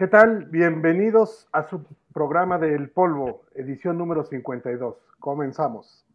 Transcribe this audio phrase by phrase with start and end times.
[0.00, 0.46] ¿Qué tal?
[0.46, 4.96] Bienvenidos a su programa del Polvo, edición número 52.
[5.18, 6.06] Comenzamos.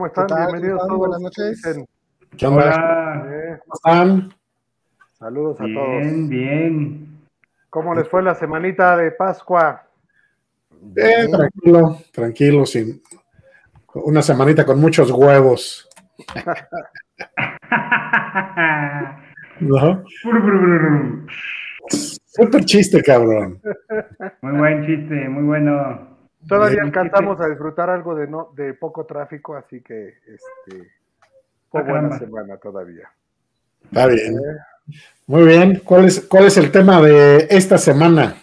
[0.00, 0.26] ¿Cómo están?
[0.50, 0.98] Bienvenidos todos.
[0.98, 1.62] Buenas noches.
[2.34, 3.60] ¿Qué onda?
[3.60, 4.32] ¿Cómo están?
[5.12, 6.00] Saludos a bien, todos.
[6.00, 7.20] Bien, bien.
[7.68, 9.82] ¿Cómo les fue la semanita de Pascua?
[10.80, 13.02] Bien, tranquilo, tranquilo, sin
[13.92, 15.86] una semanita con muchos huevos.
[19.60, 20.02] ¿No?
[22.24, 23.60] Súper chiste, cabrón.
[24.40, 26.09] Muy buen chiste, muy bueno.
[26.48, 30.90] Todavía alcanzamos a disfrutar algo de no de poco tráfico, así que este
[31.70, 32.18] fue Ah, buena caramba.
[32.18, 33.08] semana todavía.
[33.84, 34.36] Está bien.
[35.26, 35.80] Muy bien.
[35.84, 38.34] ¿Cuál es, ¿Cuál es el tema de esta semana?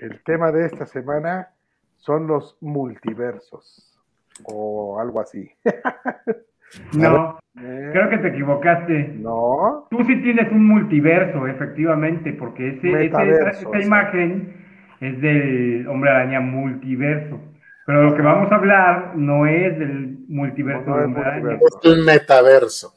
[0.00, 1.48] El tema de esta semana
[1.96, 3.98] son los multiversos
[4.44, 5.50] o algo así.
[6.92, 7.88] No, ¿Eh?
[7.92, 9.14] creo que te equivocaste.
[9.20, 13.86] No, Tú sí tienes un multiverso, efectivamente, porque ese, ese- esta sí.
[13.86, 14.57] imagen
[15.00, 17.40] es del hombre araña multiverso.
[17.86, 21.24] Pero lo que vamos a hablar no es del multiverso No, no del es hombre
[21.30, 21.58] araña.
[21.82, 22.94] Es un metaverso.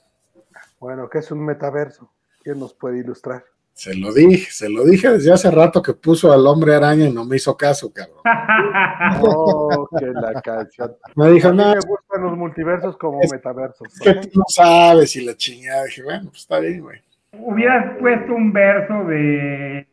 [0.79, 2.11] bueno, ¿qué es un metaverso?
[2.43, 3.43] ¿Quién nos puede ilustrar?
[3.73, 7.13] Se lo dije, se lo dije desde hace rato que puso al hombre araña y
[7.13, 8.17] no me hizo caso, cabrón.
[9.23, 10.95] Oh, que la canción.
[11.15, 13.87] Me dijo, A mí no, me gustan los multiversos como Es- metaversos.
[13.93, 15.85] es que tú no sabes y la chingada.
[15.85, 16.99] Dije, bueno, pues está bien, güey.
[17.33, 19.87] Hubieras puesto un verso de,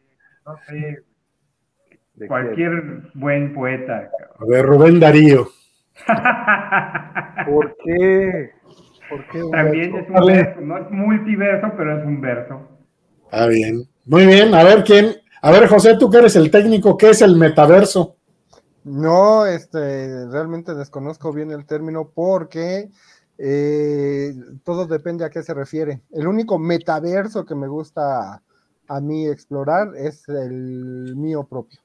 [0.45, 1.03] no sé,
[2.19, 4.11] ¿De cualquier buen poeta.
[4.19, 4.48] cabrón.
[4.50, 5.48] De Rubén Darío.
[7.47, 8.50] ¿Por qué?
[9.08, 10.12] ¿Por qué un También verso?
[10.12, 12.69] es un verso, no es multiverso, pero es un verso.
[13.24, 13.84] Está bien.
[14.05, 14.55] Muy bien.
[14.55, 15.17] A ver quién.
[15.42, 18.17] A ver, José, tú que eres el técnico, ¿qué es el metaverso?
[18.85, 22.89] No, este, realmente desconozco bien el término porque
[23.39, 26.00] eh, todo depende a qué se refiere.
[26.11, 28.42] El único metaverso que me gusta
[28.89, 31.80] a mí explorar es el mío propio.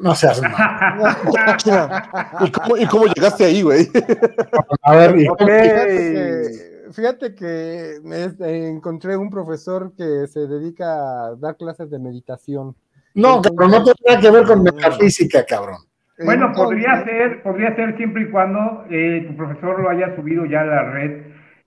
[0.00, 0.52] No seas mal.
[2.40, 3.88] ¿Y cómo, y cómo llegaste ahí, güey?
[4.82, 5.42] A ver, ¿y Ok.
[5.42, 11.90] Fíjate que, fíjate que me eh, encontré un profesor que se dedica a dar clases
[11.90, 12.74] de meditación.
[13.14, 15.78] No, cabrón, no nada que ver con metafísica, cabrón.
[16.24, 20.46] Bueno, Entonces, podría ser, podría ser siempre y cuando eh, tu profesor lo haya subido
[20.46, 21.22] ya a la red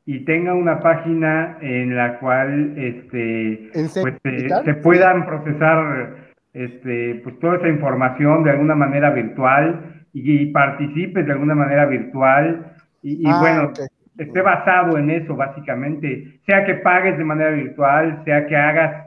[0.05, 6.24] y tenga una página en la cual este ¿Enseña pues, se puedan procesar
[6.55, 11.85] este pues toda esa información de alguna manera virtual y, y participes de alguna manera
[11.85, 12.71] virtual
[13.03, 13.79] y, y Ah, bueno ok.
[14.17, 19.05] esté basado en eso básicamente sea que pagues de manera virtual sea que hagas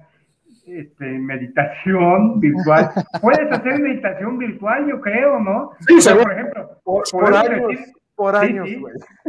[0.66, 2.90] este, meditación virtual
[3.22, 7.48] puedes hacer meditación virtual yo creo no Sí, O sea, por ejemplo Por, por podemos
[7.48, 8.82] años, decir- por años, sí.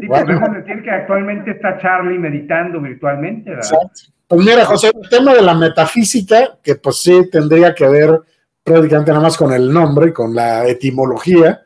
[0.07, 3.63] podemos decir que actualmente está Charlie meditando virtualmente, ¿verdad?
[3.71, 4.18] Exacto.
[4.29, 8.21] Pues mira, José, el tema de la metafísica, que pues sí tendría que ver
[8.63, 11.63] prácticamente nada más con el nombre y con la etimología,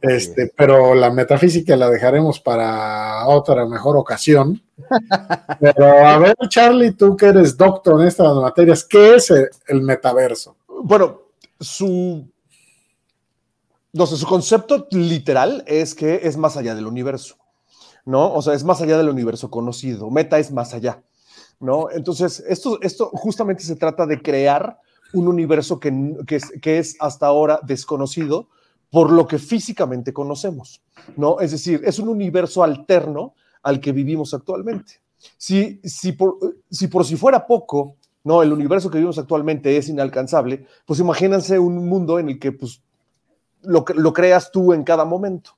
[0.00, 4.62] este, pero la metafísica la dejaremos para otra mejor ocasión.
[5.60, 9.80] Pero a ver, Charlie, tú que eres doctor en estas materias, ¿qué es el, el
[9.80, 10.56] metaverso?
[10.68, 11.22] Bueno,
[11.58, 12.28] su.
[13.92, 17.36] No sé, su concepto literal es que es más allá del universo,
[18.04, 18.32] ¿no?
[18.34, 20.10] O sea, es más allá del universo conocido.
[20.10, 21.02] Meta es más allá,
[21.60, 21.90] ¿no?
[21.90, 24.78] Entonces, esto, esto justamente se trata de crear
[25.12, 26.26] un universo que,
[26.64, 28.48] es, hasta ahora desconocido
[28.90, 30.82] por lo que físicamente conocemos,
[31.16, 31.40] ¿no?
[31.40, 35.00] Es decir, es un universo alterno al que vivimos actualmente.
[35.36, 41.00] Si, si por si fuera poco, no, el universo que vivimos actualmente es inalcanzable, pues
[41.00, 42.82] imagínense un mundo en el que pues,
[43.62, 45.56] lo, lo creas tú en cada momento.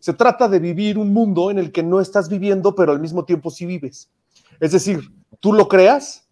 [0.00, 3.24] Se trata de vivir un mundo en el que no estás viviendo, pero al mismo
[3.24, 4.10] tiempo sí vives.
[4.60, 5.00] Es decir,
[5.40, 6.26] tú lo creas,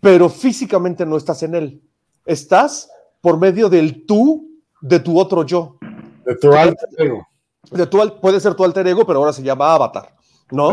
[0.00, 1.82] pero físicamente no estás en él.
[2.24, 2.88] Estás
[3.20, 4.48] por medio del tú
[4.80, 5.78] de tu otro yo.
[6.24, 7.26] De tu alter ego.
[7.70, 10.14] De tu, puede ser tu alter ego, pero ahora se llama avatar,
[10.50, 10.70] ¿no?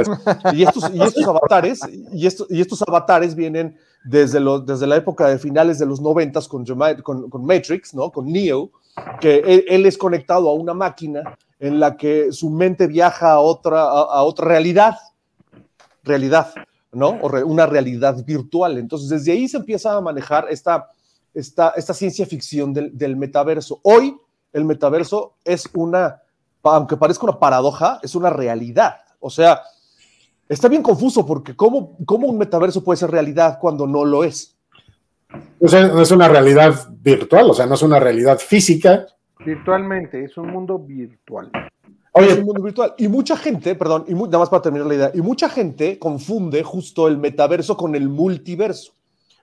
[0.53, 1.79] Y estos, y estos avatares,
[2.11, 6.01] y, esto- y estos avatares vienen desde, los, desde la época de finales de los
[6.01, 6.65] noventas con,
[7.01, 8.11] con, con Matrix, ¿no?
[8.11, 8.69] Con Neo,
[9.19, 13.39] que él, él es conectado a una máquina en la que su mente viaja a
[13.39, 14.95] otra, a, a otra realidad,
[16.03, 16.53] realidad,
[16.93, 17.17] ¿no?
[17.21, 18.77] O re- una realidad virtual.
[18.77, 20.89] Entonces, desde ahí se empieza a manejar esta,
[21.33, 23.79] esta, esta ciencia ficción del, del metaverso.
[23.83, 24.15] Hoy,
[24.51, 26.21] el metaverso es una,
[26.63, 28.97] aunque parezca una paradoja, es una realidad.
[29.19, 29.61] O sea,
[30.47, 34.55] está bien confuso porque ¿cómo, cómo un metaverso puede ser realidad cuando no lo es?
[35.59, 39.07] O sea, no es una realidad virtual, o sea, no es una realidad física.
[39.43, 41.49] Virtualmente, es un mundo virtual.
[42.15, 42.93] Es un Oye, mundo virtual.
[42.97, 45.97] Y mucha gente, perdón, y mu- nada más para terminar la idea, y mucha gente
[45.99, 48.93] confunde justo el metaverso con el multiverso.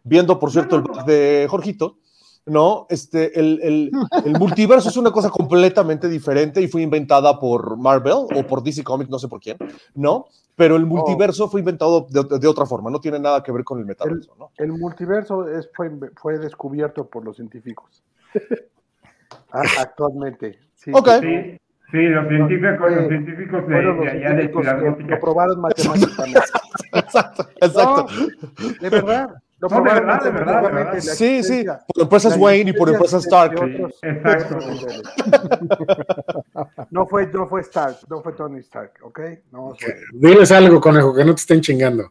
[0.05, 1.99] Viendo, por cierto, el back de Jorgito,
[2.47, 2.87] ¿no?
[2.89, 3.91] Este, el, el-
[4.25, 8.83] el multiverso es una cosa completamente diferente y fue inventada por Marvel o por DC
[8.85, 9.57] Comics, no sé por quién,
[9.95, 10.27] ¿no?
[10.57, 13.79] Pero el multiverso fue inventado de, de otra forma, no tiene nada que ver con
[13.79, 14.51] el metaverso, ¿no?
[14.59, 15.91] El multiverso es, fue,
[16.21, 18.03] fue descubierto por los científicos.
[19.51, 20.59] Actualmente.
[20.75, 21.09] Sí, Ok.
[21.21, 21.57] Sí,
[21.91, 25.15] sí, los científicos, los científicos de, fueron los de allá de científicos Ciudad que Gótica.
[25.15, 26.41] lo probaron matemáticamente.
[26.93, 28.07] Exacto, exacto.
[28.09, 29.31] No, de verdad.
[29.61, 30.99] Lo No, de verdad, de verdad, de verdad.
[31.01, 31.65] Sí, sí,
[31.95, 33.53] por empresas Wayne y por empresas Stark.
[33.55, 34.59] de otros- Sí, exacto.
[36.91, 39.21] No fue, no fue Stark, no fue Tony Stark, ¿ok?
[39.53, 39.95] No fue.
[40.15, 42.11] diles algo, conejo, que no te estén chingando.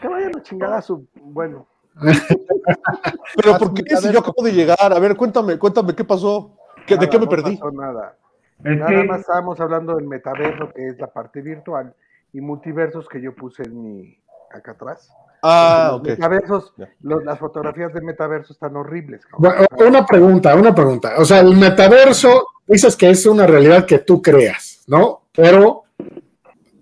[0.00, 1.06] Que vayan a chingar a su.
[1.20, 1.66] Bueno,
[3.36, 4.78] Pero ¿por qué si yo acabo de llegar?
[4.92, 6.56] A ver, cuéntame, cuéntame, ¿qué pasó?
[6.86, 7.56] ¿Qué- ¿De nada, qué me no perdí?
[7.56, 8.16] pasó nada.
[8.64, 11.94] Es Nada que, más estábamos hablando del metaverso, que es la parte virtual,
[12.32, 14.16] y multiversos que yo puse en mi.
[14.52, 15.08] acá atrás.
[15.44, 16.06] Ah, Los ok.
[16.08, 19.22] Metaversos, los- las fotografías de metaverso están horribles.
[19.38, 21.12] Bueno, una pregunta, una pregunta.
[21.18, 25.22] O sea, el metaverso, dices que es una realidad que tú creas, ¿no?
[25.32, 25.84] Pero,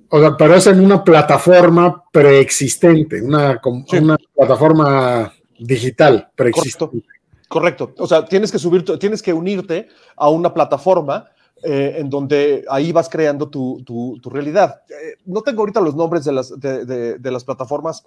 [0.09, 3.99] o sea, pero es en una plataforma preexistente, una, Sí.
[3.99, 7.03] una plataforma digital preexistente.
[7.49, 7.93] Correcto.
[7.99, 11.29] O sea, tienes que subir, tienes que unirte a una plataforma
[11.63, 14.83] eh, en donde ahí vas creando tu, tu- tu realidad.
[14.89, 18.05] Eh, no tengo ahorita los nombres de las, de, de- de las plataformas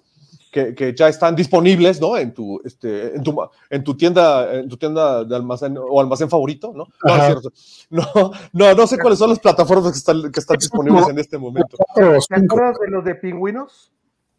[0.50, 2.16] que, que ya están disponibles, ¿no?
[2.16, 3.34] En tu, este, en tu,
[3.70, 6.86] en tu tienda, en tu tienda de almacén o almacén favorito, ¿no?
[7.04, 7.26] No, es Ajá.
[7.26, 7.52] cierto.
[7.90, 11.36] no, no, no sé cuáles son las plataformas que están, que están disponibles en este
[11.38, 11.76] momento.
[11.94, 13.92] ¿Te acuerdas de los de pingüinos?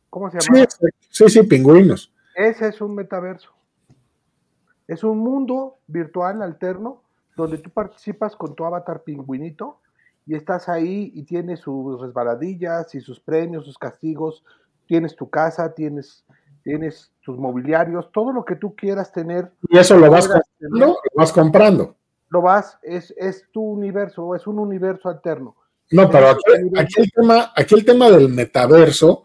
[0.10, 0.68] ¿Cómo se Sí, llama?
[1.10, 2.12] sí, sí, pingüinos.
[2.36, 3.50] Ese es un metaverso.
[4.88, 7.03] Es un mundo virtual alterno
[7.36, 9.80] donde tú participas con tu avatar pingüinito
[10.26, 14.44] y estás ahí y tienes sus resbaladillas y sus premios, sus castigos,
[14.88, 16.26] tienes tu casa, tienes,
[16.64, 20.96] tienes tus mobiliarios, todo lo que tú quieras tener, Y eso lo vas comprando, lo
[21.16, 21.96] vas comprando.
[22.30, 25.56] lo vas, es, es tu universo, es un universo alterno.
[25.92, 26.42] No, pero aquí,
[26.78, 29.24] aquí el tema, aquí el tema del metaverso,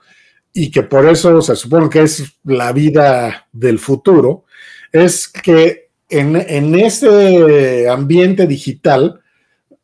[0.52, 4.44] y que por eso se supone que es la vida del futuro,
[4.90, 9.20] es que en, en ese ambiente digital,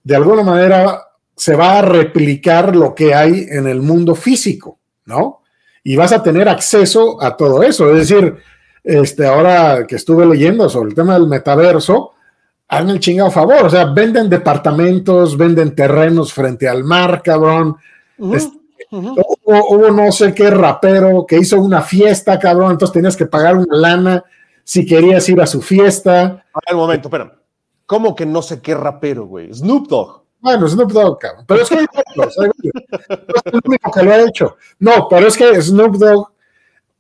[0.02, 1.00] de alguna manera
[1.36, 5.40] se va a replicar lo que hay en el mundo físico, ¿no?
[5.82, 7.90] Y vas a tener acceso a todo eso.
[7.90, 8.36] Es decir,
[8.82, 12.12] este, ahora que estuve leyendo sobre el tema del metaverso,
[12.68, 13.64] hazme el chingado favor.
[13.64, 17.76] O sea, venden departamentos, venden terrenos frente al mar, cabrón.
[18.90, 22.72] Hubo no sé qué rapero que hizo una fiesta, cabrón.
[22.72, 24.24] Entonces tenías que pagar una lana
[24.64, 26.44] si querías ir a su fiesta.
[26.52, 27.36] A ver, un momento, espera.
[27.86, 29.52] ¿Cómo que no sé qué rapero, güey?
[29.52, 30.22] Snoop Dogg.
[30.40, 31.44] Bueno, Snoop Dogg, cabrón.
[31.46, 32.74] Pero es que hay otros, hay varios.
[33.08, 34.56] No es el único que lo ha hecho.
[34.78, 36.28] No, pero es que Snoop Dogg,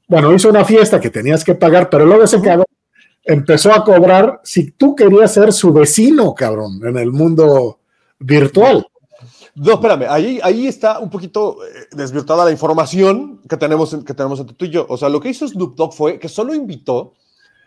[0.08, 2.66] bueno, hizo una fiesta que tenías que pagar, pero luego ese cabrón
[3.24, 7.78] empezó a cobrar si tú querías ser su vecino, cabrón, en el mundo
[8.18, 8.86] virtual.
[9.54, 14.12] No, espérame, ahí, ahí está un poquito eh, desvirtuada la información que tenemos, en- que
[14.12, 14.84] tenemos entre tú y yo.
[14.88, 17.14] O sea, lo que hizo Snoop Dogg fue que solo invitó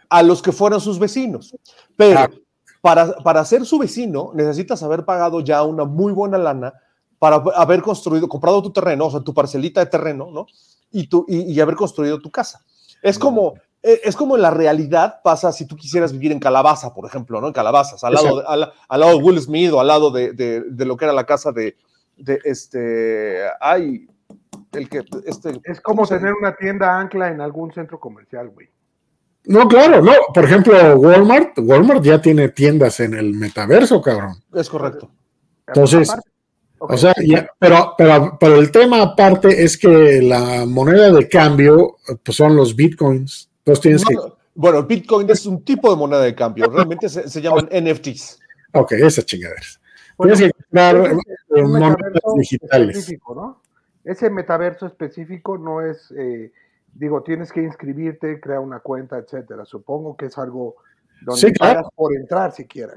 [0.10, 1.56] a los que fueran sus vecinos.
[1.96, 2.30] Pero Ah.
[2.82, 6.74] para, para ser su vecino necesitas haber pagado ya una muy buena lana
[7.20, 10.46] para haber construido, comprado tu terreno, o sea, tu parcelita de terreno, ¿no?
[10.92, 12.64] Y, tu, y, y haber construido tu casa.
[13.02, 16.94] Es como, eh, es como en la realidad pasa si tú quisieras vivir en Calabaza,
[16.94, 17.48] por ejemplo, ¿no?
[17.48, 20.34] En Calabazas, al lado, de, al, al lado de Will Smith o al lado de,
[20.34, 21.76] de, de lo que era la casa de,
[22.18, 24.08] de este, ay,
[24.74, 28.70] el que, este, Es como tener una tienda ancla en algún centro comercial, güey.
[29.48, 30.12] No, claro, no.
[30.34, 34.36] Por ejemplo, Walmart, Walmart ya tiene tiendas en el metaverso, cabrón.
[34.54, 35.10] es correcto.
[35.68, 36.12] Entonces.
[36.80, 41.98] O sea, ya- pero, pero, pero el tema aparte es que la moneda de cambio
[42.24, 43.50] pues son los bitcoins.
[43.60, 44.14] Entonces tienes que.
[44.14, 48.40] No, bueno, Bitcoin es un tipo de moneda de cambio, realmente se, se llaman NFTs.
[48.74, 49.80] Ok, esas chingaderas.
[50.18, 50.96] Bueno, tienes que comprar
[51.68, 53.14] monedas digitales.
[54.04, 56.52] Ese metaverso específico no es, eh,
[56.98, 59.66] digo, tienes que inscribirte, crear una cuenta, etcétera.
[59.66, 60.76] Supongo que es algo
[61.22, 61.80] donde Sí, claro.
[61.82, 62.94] pagas por entrar siquiera.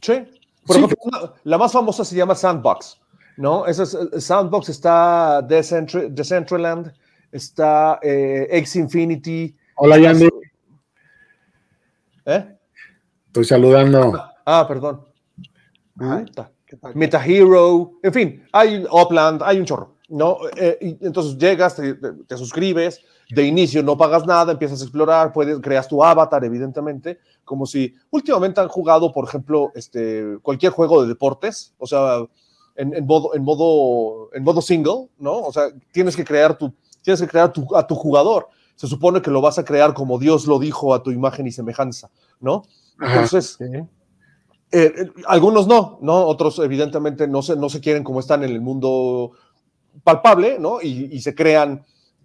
[0.00, 0.24] Sí.
[0.66, 0.84] Por Sí.
[1.02, 3.00] una- la más famosa se llama Sandbox,
[3.36, 3.66] ¿no?
[3.66, 6.92] Esa es, eh, Sandbox está Decentr- Decentraland,
[7.32, 9.56] está eh, X Infinity.
[9.76, 10.28] Hola, Yandy.
[12.26, 12.56] ¿Eh?
[13.26, 14.12] Estoy saludando.
[14.46, 15.04] Ah, perdón.
[15.98, 16.50] Ay, Puta.
[16.66, 16.94] ¿qué tal?
[16.94, 19.92] Meta Hero, en fin, hay Upland, hay un chorro.
[20.08, 20.36] ¿no?
[20.56, 23.00] Eh, y entonces llegas, te, te- te suscribes,
[23.34, 27.94] de inicio no pagas nada, empiezas a explorar, puedes, creas tu avatar, evidentemente, como si
[28.10, 32.26] últimamente han jugado, por ejemplo, este, cualquier juego de deportes, o sea,
[32.76, 35.40] en, en modo, en, modo, en modo single, ¿no?
[35.40, 36.72] O sea, tienes que crear, tu,
[37.02, 38.48] tienes que crear tu- a tu jugador.
[38.76, 41.52] Se supone que lo vas a crear como Dios lo dijo a tu imagen y
[41.52, 42.10] semejanza,
[42.40, 42.62] ¿no?
[43.00, 43.86] Entonces, eh,
[44.72, 46.24] eh, algunos no, ¿no?
[46.26, 49.32] Otros evidentemente no se, no se quieren como están en el mundo
[50.04, 50.80] palpable, ¿no?
[50.80, 51.84] Y, y se crean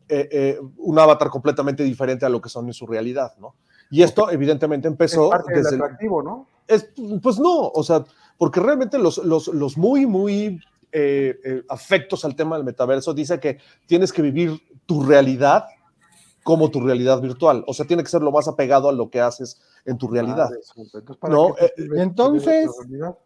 [0.09, 3.55] eh, eh, un avatar completamente diferente a lo que son en su realidad, ¿no?
[3.89, 5.75] Y esto evidentemente Es empezó parte del desde...
[5.77, 6.47] el- atractivo, ¿no?
[6.67, 6.89] es-
[7.21, 8.03] pues no, o sea,
[8.37, 10.59] porque realmente los, los, los muy, muy
[10.91, 15.65] eh, eh, afectos al tema del metaverso dice que tienes que vivir tu realidad
[16.43, 19.19] como tu realidad virtual, o sea, tiene que ser lo más apegado a lo que
[19.19, 20.49] haces en tu realidad.
[20.49, 20.73] Ah.
[20.77, 23.17] Entonces, ¿para No, eh, sirve entonces- la realidad?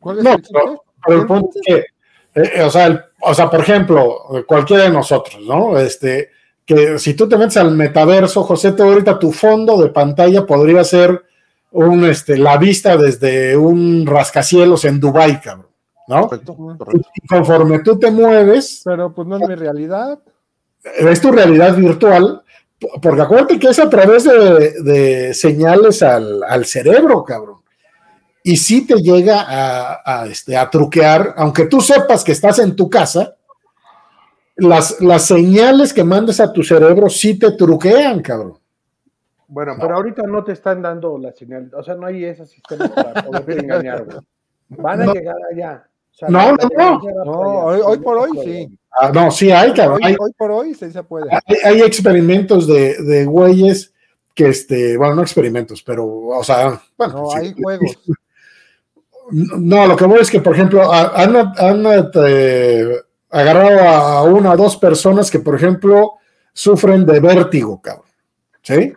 [0.00, 1.84] ¿Cuál es No, el pero, pero el punto es que,
[2.36, 5.76] eh, eh, o, sea, el- o sea, por ejemplo, cualquiera de nosotros, ¿no?
[5.78, 6.30] Este,
[6.64, 10.84] que si tú te metes al metaverso, José, te ahorita tu fondo de pantalla podría
[10.84, 11.22] ser
[11.72, 15.66] un, este, la vista desde un rascacielos en Dubai, cabrón,
[16.08, 16.28] ¿no?
[16.28, 17.08] Correcto, Y, correcto.
[17.14, 20.18] y conforme tú te mueves, Pero pues no es mi realidad.
[20.98, 22.42] es tu realidad virtual,
[23.00, 27.56] porque acuérdate que es a través de, de señales al, al cerebro, cabrón.
[28.48, 32.76] Y sí te llega a, a, este, a truquear, aunque tú sepas que estás en
[32.76, 33.34] tu casa,
[34.56, 38.56] las, las señales que mandes a tu cerebro sí te truquean, cabrón.
[39.48, 42.88] Bueno, pero ahorita no te están dando la señal, o sea, no hay ese sistema
[42.88, 44.18] para poderte engañar, güey.
[44.68, 45.14] Van a No.
[45.14, 45.88] llegar allá.
[46.12, 47.34] O sea, No, no, No,
[47.64, 48.78] hoy- hoy por hoy sí.
[48.98, 49.98] Ah, no, sí hay, cabrón.
[50.04, 51.28] Hoy, Hay, hoy por hoy sí se puede.
[51.32, 53.92] hay, hay experimentos de, de güeyes
[54.34, 57.38] que, este, bueno, no experimentos, pero, o sea, bueno, No, sí.
[57.38, 57.98] hay juegos.
[59.30, 64.56] No, lo que voy es que, por ejemplo, han, han, este, agarrado a una o
[64.56, 66.12] dos personas que, por ejemplo,
[66.52, 68.06] sufren de vértigo, cabrón.
[68.62, 68.92] ¿Sí?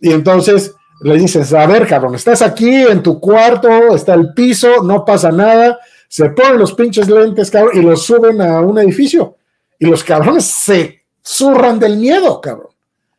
[0.00, 4.82] Y entonces le dices, a ver, cabrón, estás aquí en tu cuarto, está el piso,
[4.82, 9.36] no pasa nada, se ponen los pinches lentes, cabrón, y los suben a un edificio.
[9.78, 12.70] Y los cabrones se zurran del miedo, cabrón.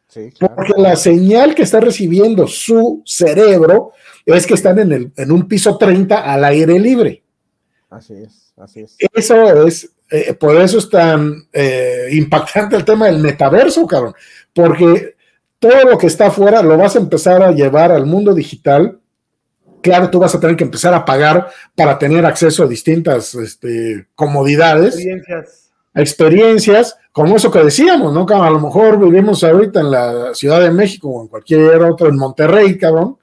[0.08, 0.56] Sí, claro.
[0.56, 3.94] Porque la señal que está recibiendo su cerebro
[4.26, 7.24] es que están en, el, en un piso 30 al aire libre.
[7.90, 8.96] Así es, así es.
[9.14, 14.14] Eso es, eh, por eso es tan eh, impactante el tema del metaverso, cabrón.
[14.54, 15.16] Porque
[15.60, 19.00] todo lo que está afuera lo vas a empezar a llevar al mundo digital.
[19.82, 24.08] Claro, tú vas a tener que empezar a pagar para tener acceso a distintas este,
[24.16, 25.72] comodidades Experiencias.
[25.96, 28.26] experiencias, como eso que decíamos, ¿no?
[28.26, 32.10] Que a lo mejor vivimos ahorita en la Ciudad de México o en cualquier otro,
[32.10, 33.18] en Monterrey, cabrón,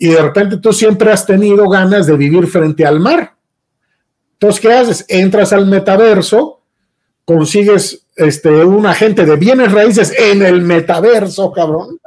[0.00, 3.34] y de repente tú siempre has tenido ganas de vivir frente al mar.
[4.32, 5.04] Entonces, ¿qué haces?
[5.08, 6.62] Entras al metaverso,
[7.26, 11.98] consigues este, un agente de bienes raíces en el metaverso, cabrón,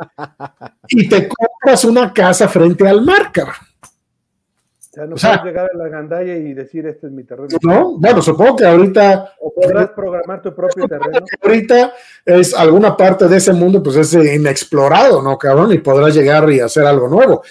[0.88, 3.56] y te compras una casa frente al mar, cabrón.
[3.62, 7.24] O sea, no O sea- puedes llegar a la gandalla y decir, este es mi
[7.24, 7.48] terreno.
[7.64, 7.98] ¿No?
[7.98, 11.20] Bueno, supongo que ahorita O podrás programar tu propio terreno.
[11.44, 11.94] ahorita
[12.26, 15.72] es alguna parte de ese mundo, pues es inexplorado, ¿no, cabrón?
[15.74, 17.44] Y podrás llegar y hacer algo nuevo.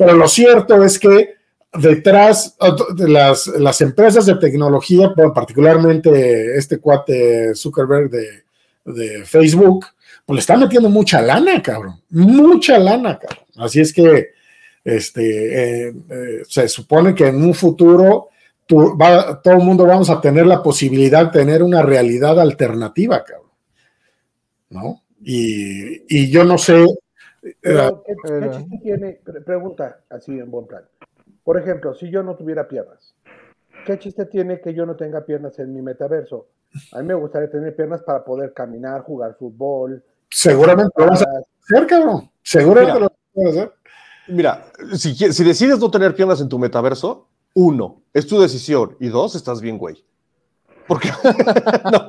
[0.00, 1.34] Pero lo cierto es que
[1.74, 2.56] detrás
[2.96, 8.44] de las, las empresas de tecnología, particularmente este cuate Zuckerberg de,
[8.86, 9.86] de Facebook,
[10.24, 12.00] pues le están metiendo mucha lana, cabrón.
[12.10, 13.44] Mucha lana, cabrón.
[13.58, 14.30] Así es que
[14.84, 18.28] este, eh, eh, se supone que en un futuro
[18.66, 18.96] todo
[19.44, 23.50] el mundo vamos a tener la posibilidad de tener una realidad alternativa, cabrón.
[24.70, 25.02] ¿No?
[25.22, 26.86] Y, y yo no sé.
[27.42, 29.20] Eh, Pero, ¿qué, qué chiste tiene?
[29.24, 30.84] Pre- Pregunta así en buen plan.
[31.44, 33.14] Por ejemplo, si yo no tuviera piernas,
[33.86, 36.48] ¿qué chiste tiene que yo no tenga piernas en mi metaverso?
[36.92, 40.04] A mí me gustaría tener piernas para poder caminar, jugar fútbol.
[40.30, 41.26] seguramente lo vas a
[41.60, 42.30] hacer, cabrón.
[42.42, 43.08] Seguramente Mira.
[43.34, 43.72] lo vas a hacer.
[44.28, 44.64] Mira,
[44.96, 49.34] si, si decides no tener piernas en tu metaverso, uno, es tu decisión, y dos,
[49.34, 50.04] estás bien, güey.
[50.86, 51.08] Porque,
[51.92, 52.08] no,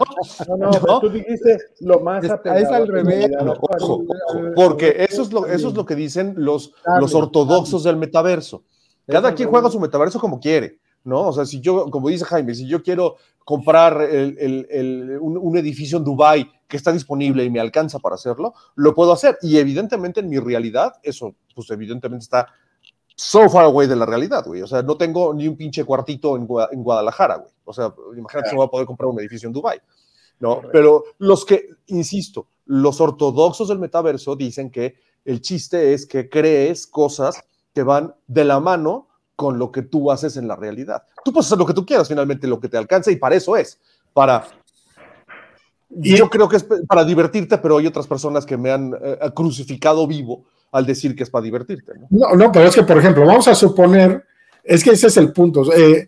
[0.57, 3.05] No, no, tú dijiste lo más Es- apegado es al revés.
[3.19, 3.79] realidad no, actual.
[3.81, 7.83] ojo, ojo, porque eso es, lo, eso es lo que dicen los, Dale, los ortodoxos
[7.83, 8.63] del metaverso.
[9.07, 11.27] Cada quien juega su metaverso como quiere, ¿no?
[11.27, 15.37] O sea, si yo, como dice Jaime, si yo quiero comprar el- el- el- un,
[15.37, 19.37] un edificio en Dubai que está disponible y me alcanza para hacerlo, lo puedo hacer.
[19.41, 22.47] Y evidentemente en mi realidad, eso, pues evidentemente está
[23.21, 24.61] so far away de la realidad, güey.
[24.61, 27.51] O sea, no tengo ni un pinche cuartito en, Gua- en Guadalajara, güey.
[27.65, 29.79] O sea, imagínate si no voy a poder comprar un edificio en Dubai.
[30.39, 30.55] ¿no?
[30.55, 30.71] Correcto.
[30.73, 36.87] Pero los que, insisto, los ortodoxos del metaverso dicen que el chiste es que crees
[36.87, 41.03] cosas que van de la mano con lo que tú haces en la realidad.
[41.23, 43.55] Tú puedes hacer lo que tú quieras, finalmente, lo que te alcanza, y para eso
[43.55, 43.79] es,
[44.13, 44.45] para
[46.01, 49.17] Y yo creo que es para divertirte, pero hay otras personas que me han eh,
[49.35, 51.93] crucificado vivo al decir que es para divertirte.
[51.99, 52.07] ¿no?
[52.09, 54.23] No, no, pero es que, por ejemplo, vamos a suponer,
[54.63, 55.71] es que ese es el punto.
[55.73, 56.07] eh,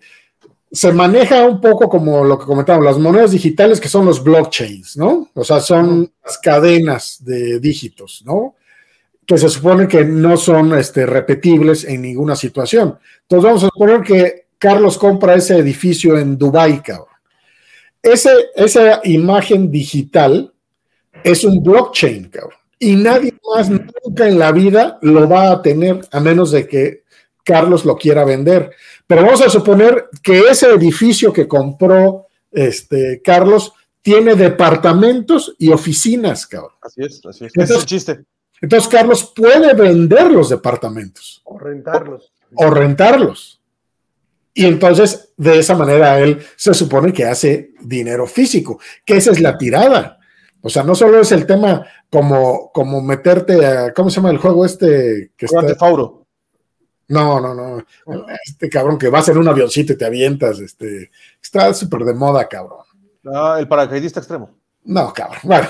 [0.74, 4.98] se maneja un poco como lo que comentamos, las monedas digitales que son los blockchains,
[4.98, 5.30] ¿no?
[5.36, 8.56] O sea, son las cadenas de dígitos, ¿no?
[9.24, 12.98] Que se supone que no son este, repetibles en ninguna situación.
[13.22, 17.13] Entonces vamos a suponer que Carlos compra ese edificio en Dubái, cabrón.
[18.04, 20.54] Ese, esa imagen digital
[21.24, 22.60] es un blockchain, cabrón.
[22.78, 27.04] Y nadie más nunca en la vida lo va a tener a menos de que
[27.46, 28.72] Carlos lo quiera vender.
[29.08, 36.46] Pero vamos a suponer que ese edificio que compró este, Carlos tiene departamentos y oficinas,
[36.46, 36.74] cabrón.
[36.82, 37.52] Así es, así es.
[37.56, 38.26] Entonces- Ese es el chiste.
[38.62, 42.32] Entonces Carlos puede vender los departamentos O rentarlos.
[42.56, 43.60] o rentarlos.
[44.54, 49.40] Y entonces, de esa manera, él se supone que hace dinero físico, que esa es
[49.42, 50.20] la tirada.
[50.62, 54.38] O sea, no solo es el tema como, como meterte a, ¿cómo se llama el
[54.38, 55.32] juego este?
[55.36, 56.26] Que Grand está, Theft Auto.
[57.08, 57.84] no, no, no.
[58.46, 61.10] Este cabrón que vas en un avioncito y te avientas, este,
[61.42, 62.86] está súper de moda, cabrón.
[63.26, 64.52] Ah, el paracaidista extremo.
[64.86, 65.40] No, cabrón.
[65.44, 65.68] Bueno.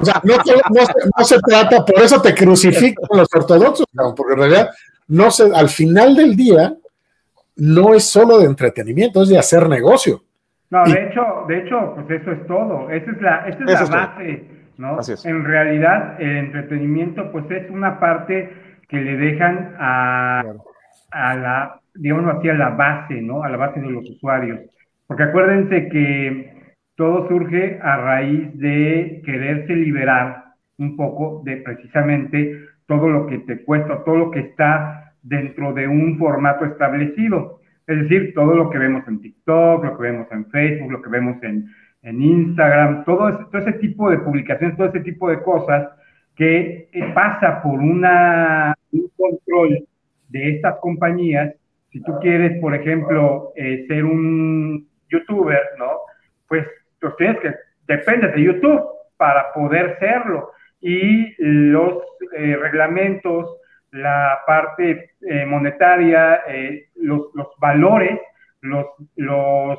[0.00, 3.86] o sea, no, te- no se, no se trata, por eso te crucifican los ortodoxos,
[3.94, 4.70] cabrón, porque en realidad,
[5.08, 6.74] no se, al final del día,
[7.56, 10.22] no es solo de entretenimiento, es de hacer negocio.
[10.70, 12.90] No, Y- de hecho, de hecho, pues eso es todo.
[12.90, 13.90] Esa es la, esa es la es todo.
[13.98, 14.44] base,
[14.78, 14.98] ¿no?
[14.98, 15.24] Así es.
[15.24, 18.52] En realidad, el entretenimiento, pues es una parte
[18.88, 20.42] que le dejan a,
[21.12, 23.42] a la, digamos así, a la base, ¿no?
[23.44, 24.60] A la base de los usuarios.
[25.06, 30.44] Porque acuérdense que todo surge a raíz de quererse liberar
[30.78, 35.88] un poco de precisamente todo lo que te cuesta, todo lo que está dentro de
[35.88, 37.60] un formato establecido.
[37.86, 41.10] Es decir, todo lo que vemos en TikTok, lo que vemos en Facebook, lo que
[41.10, 41.66] vemos en,
[42.02, 45.88] en Instagram, todo ese, todo ese tipo de publicaciones, todo ese tipo de cosas
[46.36, 49.86] que pasa por una, un control
[50.28, 51.54] de estas compañías.
[51.90, 55.98] Si tú quieres, por ejemplo, eh, ser un youtuber, ¿no?
[56.48, 56.66] Pues
[56.98, 57.54] tú tienes que,
[57.86, 58.82] dependes de YouTube
[59.16, 60.50] para poder serlo.
[60.86, 62.02] Y los
[62.36, 63.56] eh, reglamentos,
[63.90, 68.20] la parte eh, monetaria, eh, los, los valores,
[68.60, 68.84] los,
[69.16, 69.78] los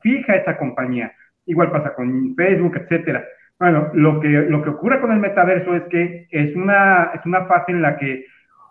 [0.00, 1.12] fija esa compañía.
[1.44, 3.22] Igual pasa con Facebook, etcétera.
[3.58, 7.44] Bueno, lo que, lo que ocurre con el metaverso es que es una, es una
[7.44, 8.24] fase en la que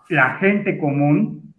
[0.10, 1.54] la gente común,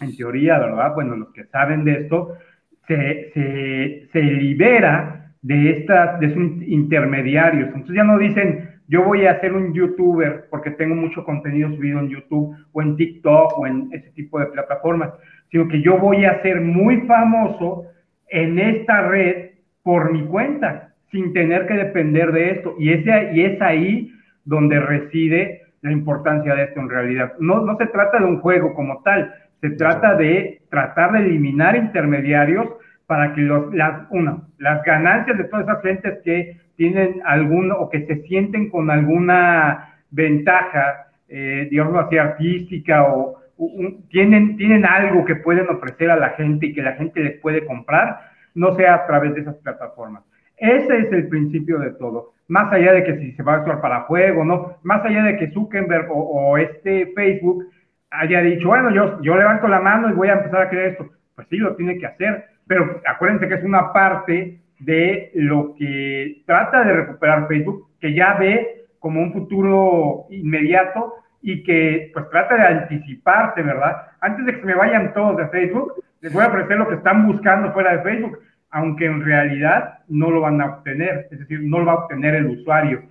[0.00, 0.94] en teoría, ¿verdad?
[0.94, 2.38] Bueno, los que saben de esto,
[2.86, 7.66] se, se, se libera de, estas, de esos intermediarios.
[7.68, 12.00] Entonces ya no dicen, yo voy a ser un youtuber porque tengo mucho contenido subido
[12.00, 15.10] en YouTube o en TikTok o en ese tipo de plataformas,
[15.50, 17.84] sino que yo voy a ser muy famoso
[18.30, 19.50] en esta red
[19.82, 22.74] por mi cuenta, sin tener que depender de esto.
[22.78, 24.10] Y, ese, y es ahí
[24.44, 27.34] donde reside la importancia de esto en realidad.
[27.38, 31.76] No, no se trata de un juego como tal, se trata de tratar de eliminar
[31.76, 32.68] intermediarios
[33.06, 37.90] para que los, las, uno, las ganancias de todas esas gentes que tienen algún o
[37.90, 45.24] que se sienten con alguna ventaja, eh, digamos así, artística o un, tienen, tienen algo
[45.24, 48.20] que pueden ofrecer a la gente y que la gente les puede comprar,
[48.54, 50.22] no sea a través de esas plataformas.
[50.56, 52.32] Ese es el principio de todo.
[52.46, 54.78] Más allá de que si se va a actuar para juego, ¿no?
[54.84, 57.66] Más allá de que Zuckerberg o, o este Facebook
[58.10, 61.10] haya dicho, bueno, yo, yo levanto la mano y voy a empezar a crear esto.
[61.34, 62.44] Pues sí, lo tiene que hacer.
[62.68, 68.34] Pero acuérdense que es una parte de lo que trata de recuperar Facebook, que ya
[68.34, 73.96] ve como un futuro inmediato y que pues trata de anticiparse, ¿verdad?
[74.20, 76.96] Antes de que se me vayan todos de Facebook, les voy a ofrecer lo que
[76.96, 78.38] están buscando fuera de Facebook,
[78.70, 82.34] aunque en realidad no lo van a obtener, es decir, no lo va a obtener
[82.34, 83.02] el usuario.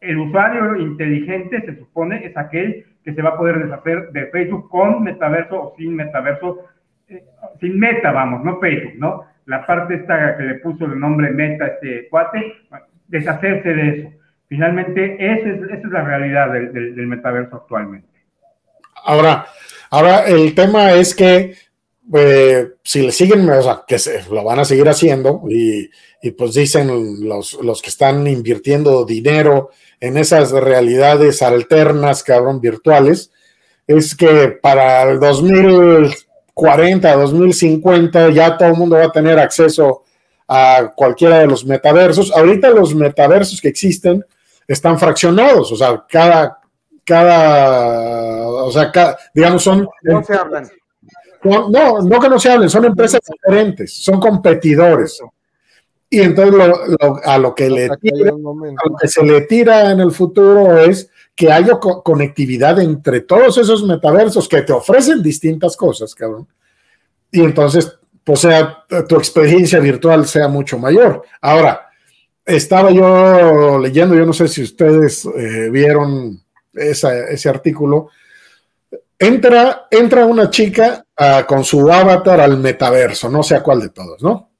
[0.00, 4.68] El usuario inteligente se supone es aquel que se va a poder deshacer de Facebook
[4.68, 6.58] con metaverso o sin metaverso,
[7.08, 7.24] eh,
[7.60, 9.24] sin meta, vamos, no Facebook, ¿no?
[9.48, 12.54] La parte esta que le puso el nombre meta a este cuate,
[13.06, 14.08] deshacerse de eso.
[14.46, 18.08] Finalmente, esa es, esa es la realidad del, metaverso actualmente.
[19.04, 19.46] Ahora,
[19.90, 21.54] ahora el tema es que
[22.14, 26.30] eh, si le siguen, o sea, que se, lo van a seguir haciendo y, y
[26.32, 33.32] pues dicen los, los, que están invirtiendo dinero en esas realidades alternas, cabrón, virtuales,
[33.86, 35.18] es que para el
[36.58, 40.02] 2040, 2050 ya todo el mundo va a tener acceso
[40.48, 42.32] a cualquiera de los metaversos.
[42.34, 44.24] Ahorita los metaversos que existen
[44.66, 46.58] están fraccionados, o sea, cada,
[47.04, 49.88] cada, o sea, cada, digamos, son...
[50.02, 50.68] No se hablan.
[51.44, 55.20] No, no, no que no se hablen, son empresas diferentes, son competidores.
[56.10, 59.90] Y entonces lo- lo- a, lo que le tira- a lo que se le tira
[59.92, 65.22] en el futuro es que haya co- conectividad entre todos esos metaversos que te ofrecen
[65.22, 66.48] distintas cosas, cabrón.
[67.30, 71.22] Y entonces, pues sea, tu experiencia virtual sea mucho mayor.
[71.40, 71.86] Ahora,
[72.44, 76.42] estaba yo leyendo, yo no sé si ustedes eh, vieron
[76.74, 78.08] ese artículo.
[79.16, 83.90] Entra, entra una chica ah, con su avatar al metaverso, no sé a cuál de
[83.90, 84.50] todos, ¿no?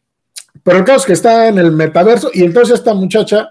[0.62, 3.50] Pero el caso es que está en el metaverso y entonces esta muchacha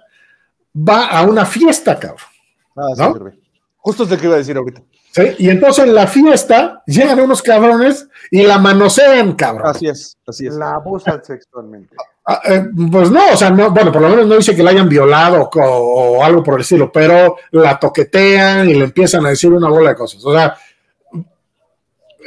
[0.74, 2.37] va a una fiesta, cabrón.
[2.78, 3.14] Ah, sí, ¿No?
[3.14, 3.40] sirve.
[3.78, 4.82] Justo es lo que iba a decir ahorita.
[5.12, 5.22] ¿sí?
[5.40, 9.68] Y entonces en la fiesta llegan unos cabrones y la manosean, cabrón.
[9.68, 10.56] Así es, así es.
[10.56, 11.96] La abusan sexualmente.
[12.26, 14.72] Ah, eh, pues no, o sea, no, bueno, por lo menos no dice que la
[14.72, 19.54] hayan violado o, algo por el estilo, pero la toquetean y le empiezan a decir
[19.54, 20.26] una bola de cosas.
[20.26, 20.58] O sea,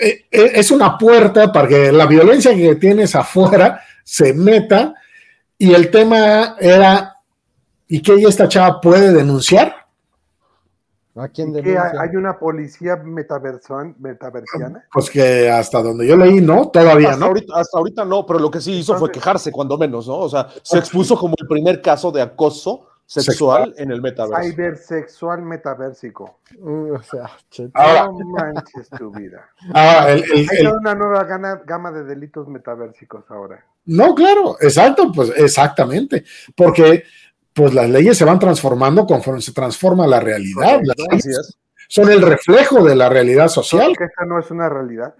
[0.00, 4.94] eh, eh, es una puerta para que la violencia que tienes afuera se meta
[5.58, 7.18] y el tema era,
[7.86, 9.79] ¿y qué esta chava puede denunciar?
[11.20, 14.84] ¿A quién ¿Que hay una policía metaversiana?
[14.92, 17.26] Pues que hasta donde yo leí, no, todavía Hasta, no.
[17.26, 20.18] ahorita, hasta ahorita no, pero lo que sí hizo fue quejarse, cuando menos, ¿no?
[20.18, 24.40] O sea, se expuso como el primer caso de acoso sexual en el metaverso.
[24.50, 26.38] Cybersexual metaversico.
[26.60, 29.48] Uh, o sea, che- Ahora- No manches tu vida.
[29.74, 33.64] Ah, el- el- Hay el- una nueva gana- gama de delitos metaversicos ahora.
[33.86, 36.22] No, claro, exacto, pues exactamente,
[36.56, 37.02] porque
[37.54, 40.80] pues las leyes se van transformando conforme se transforma la realidad.
[40.82, 41.58] Las leyes es.
[41.88, 43.92] son el reflejo de la realidad social.
[43.96, 45.14] Que esta no es una realidad.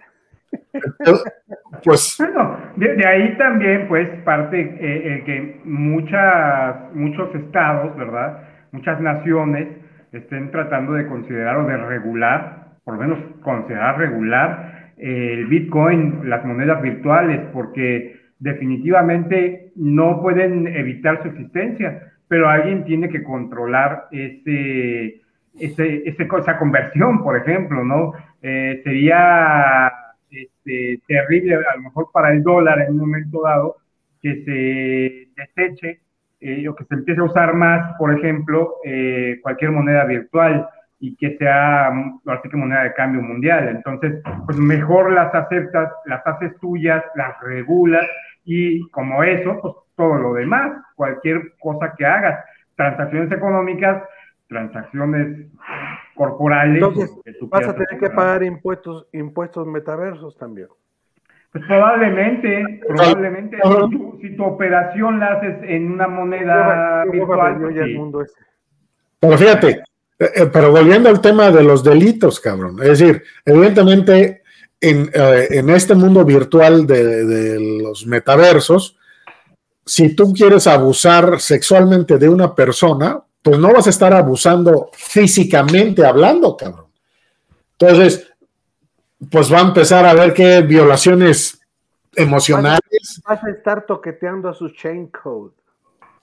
[1.83, 8.43] Pues Bueno, de, de ahí también, pues, parte eh, el que muchas, muchos estados, ¿verdad?
[8.71, 9.67] Muchas naciones
[10.11, 16.29] estén tratando de considerar o de regular, por lo menos considerar regular eh, el Bitcoin,
[16.29, 24.07] las monedas virtuales, porque definitivamente no pueden evitar su existencia, pero alguien tiene que controlar
[24.09, 25.19] ese,
[25.59, 28.13] ese, esa conversión, por ejemplo, ¿no?
[28.41, 29.91] Eh, sería
[30.29, 33.75] este, terrible, a lo mejor para el dólar en un momento dado,
[34.21, 35.99] que se deseche
[36.39, 40.69] eh, o que se empiece a usar más, por ejemplo, eh, cualquier moneda virtual
[41.01, 43.67] y que sea, mm, ahora sí que moneda de cambio mundial.
[43.67, 48.07] Entonces, pues mejor las aceptas, las haces tuyas, las regulas
[48.45, 52.43] y como eso, pues todo lo demás, cualquier cosa que hagas,
[52.75, 54.03] transacciones económicas,
[54.47, 55.45] transacciones
[56.15, 56.81] corporales.
[56.81, 57.11] Entonces,
[57.41, 60.67] Vas a tener que pagar impuestos, impuestos metaversos también.
[61.51, 67.75] Pues probablemente, probablemente, si tu, si tu operación la haces en una moneda virtual, pues
[67.75, 67.97] ya el sí.
[67.97, 68.33] mundo ese.
[69.19, 72.77] Pero fíjate, eh, eh, pero volviendo al tema de los delitos, cabrón.
[72.81, 74.41] Es decir, evidentemente,
[74.79, 78.97] en, eh, en este mundo virtual de, de los metaversos,
[79.85, 86.05] si tú quieres abusar sexualmente de una persona, pues no vas a estar abusando físicamente
[86.05, 86.85] hablando, cabrón.
[87.79, 88.31] Entonces,
[89.29, 91.59] pues va a empezar a ver qué violaciones
[92.15, 93.21] emocionales.
[93.27, 95.53] Vas a estar toqueteando a su chain code.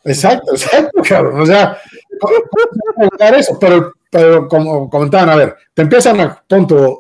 [0.05, 1.41] Exacto, exacto, cabrón.
[1.41, 1.79] O sea,
[2.21, 3.59] ¿cómo puedes lograr eso?
[3.59, 6.99] Pero, pero como comentaban, a ver, te empiezan a, punto,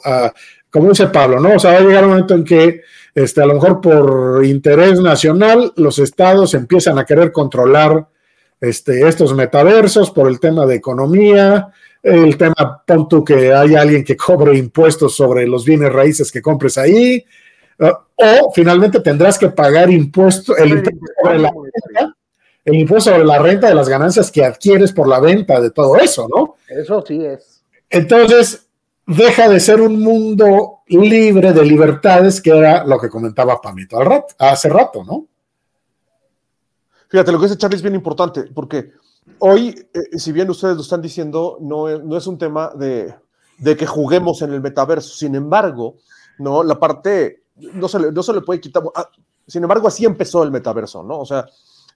[0.71, 1.55] como dice Pablo, ¿no?
[1.55, 2.83] O sea, va a llegar un momento en que,
[3.18, 8.07] este, a lo mejor por interés nacional, los estados empiezan a querer controlar
[8.61, 11.68] este, estos metaversos por el tema de economía,
[12.00, 16.40] el tema, pon tú que hay alguien que cobre impuestos sobre los bienes raíces que
[16.40, 17.24] compres ahí,
[17.81, 22.16] uh, o finalmente tendrás que pagar impuestos, el impuesto sobre la renta,
[22.64, 25.96] el impuesto sobre la renta de las ganancias que adquieres por la venta de todo
[25.96, 26.54] eso, ¿no?
[26.68, 27.64] Eso sí es.
[27.90, 28.67] Entonces,
[29.09, 34.05] deja de ser un mundo libre de libertades, que era lo que comentaba Pamito al
[34.07, 35.27] rato, hace rato, ¿no?
[37.09, 38.92] Fíjate, lo que dice Charlie es bien importante, porque
[39.38, 43.14] hoy, eh, si bien ustedes lo están diciendo, no es, no es un tema de,
[43.57, 45.14] de que juguemos en el metaverso.
[45.14, 45.97] Sin embargo,
[46.38, 48.83] no, la parte, no se le, no se le puede quitar.
[48.94, 49.09] ah,
[49.47, 51.21] sin embargo, así empezó el metaverso, ¿no?
[51.21, 51.47] O sea,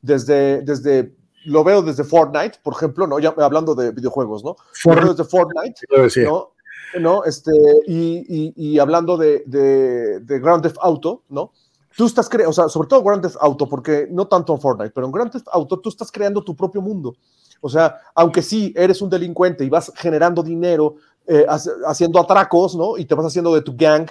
[0.01, 3.18] desde, desde lo veo desde Fortnite, por ejemplo, ¿no?
[3.18, 4.57] Ya hablando de videojuegos, ¿no?
[4.87, 5.81] Veo desde Fortnite.
[6.25, 6.53] ¿no?
[7.00, 7.24] ¿No?
[7.24, 7.52] Este,
[7.87, 11.52] y, y- hablando de, de, de Grand Theft Auto, ¿no?
[11.96, 14.92] Tú estás creando, o sea, sobre todo Grand Theft Auto, porque no tanto en Fortnite,
[14.94, 17.14] pero en Grand Theft Auto tú estás creando tu propio mundo.
[17.61, 21.46] O sea, aunque sí eres un delincuente y vas generando dinero, eh,
[21.87, 22.96] haciendo atracos, ¿no?
[22.98, 24.09] Y te vas haciendo de tu gang,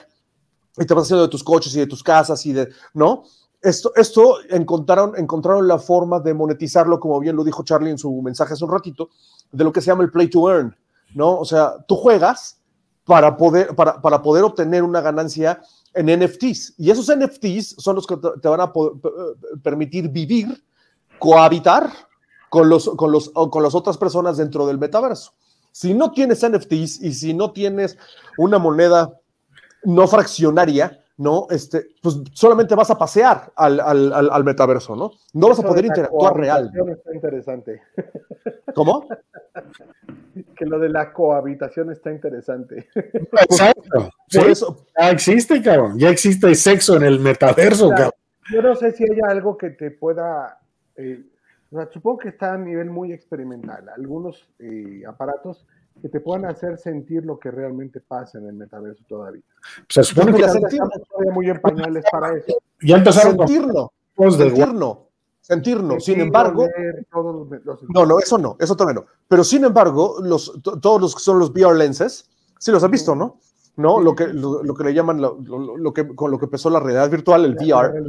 [0.78, 3.24] y te vas haciendo de tus coches y de tus casas y de, ¿no?
[3.62, 8.12] Esto, esto encontraron, encontraron la forma de monetizarlo, como bien lo dijo Charlie en su
[8.22, 9.10] mensaje hace un ratito,
[9.52, 10.76] de lo que se llama el play to earn,
[11.14, 11.38] ¿no?
[11.38, 12.61] O sea, tú juegas
[13.06, 15.62] para poder, para, para poder obtener una ganancia
[15.94, 16.76] en NFTs.
[16.78, 18.80] Y esos NFTs son los que te, van a p-
[19.64, 20.64] permitir vivir
[21.20, 21.92] cohabitar
[22.50, 25.34] con, los, con, los, con las otras personas dentro del metaverso.
[25.72, 27.98] Si no tienes NFTs y si no tienes
[28.38, 29.18] una moneda
[29.84, 31.46] no fraccionaria, ¿no?
[31.52, 35.12] Este, pues solamente vas a pasear al, al, al, metaverso, ¿no?
[35.34, 36.72] No vas a poder interactuar real.
[36.90, 37.84] Está interesante.
[38.74, 39.08] ¿Cómo?
[40.56, 42.88] Que lo de la cohabitación está interesante.
[42.96, 44.10] Exacto.
[44.30, 44.86] eso.
[45.00, 46.00] Ya existe, cabrón.
[46.00, 48.12] Ya existe sexo en el metaverso, cabrón.
[48.52, 50.60] Yo no sé si hay algo que te pueda.
[50.96, 51.24] Eh,
[51.94, 53.90] supongo que está a nivel muy experimental.
[53.90, 55.68] Algunos eh, aparatos
[56.02, 59.44] que te puedan hacer sentir lo que realmente pasa en el metaverso todavía.
[59.88, 60.70] Se supone que estamos
[61.10, 62.58] todavía muy en pañales para eso.
[62.82, 65.08] Ya empezaron sentirlo, sentirlo,
[65.42, 66.00] sentirlo.
[66.00, 66.68] Sin embargo,
[67.90, 69.08] no, no, eso no, eso todavía no.
[69.28, 73.16] Pero sin embargo, los, todos los que son los VR lenses, sí los has visto,
[73.16, 73.40] ¿no?
[73.82, 74.00] ¿No?
[74.00, 77.46] Lo que, lo, que le llaman, lo, que, con lo que empezó la realidad virtual,
[77.46, 78.04] el VR,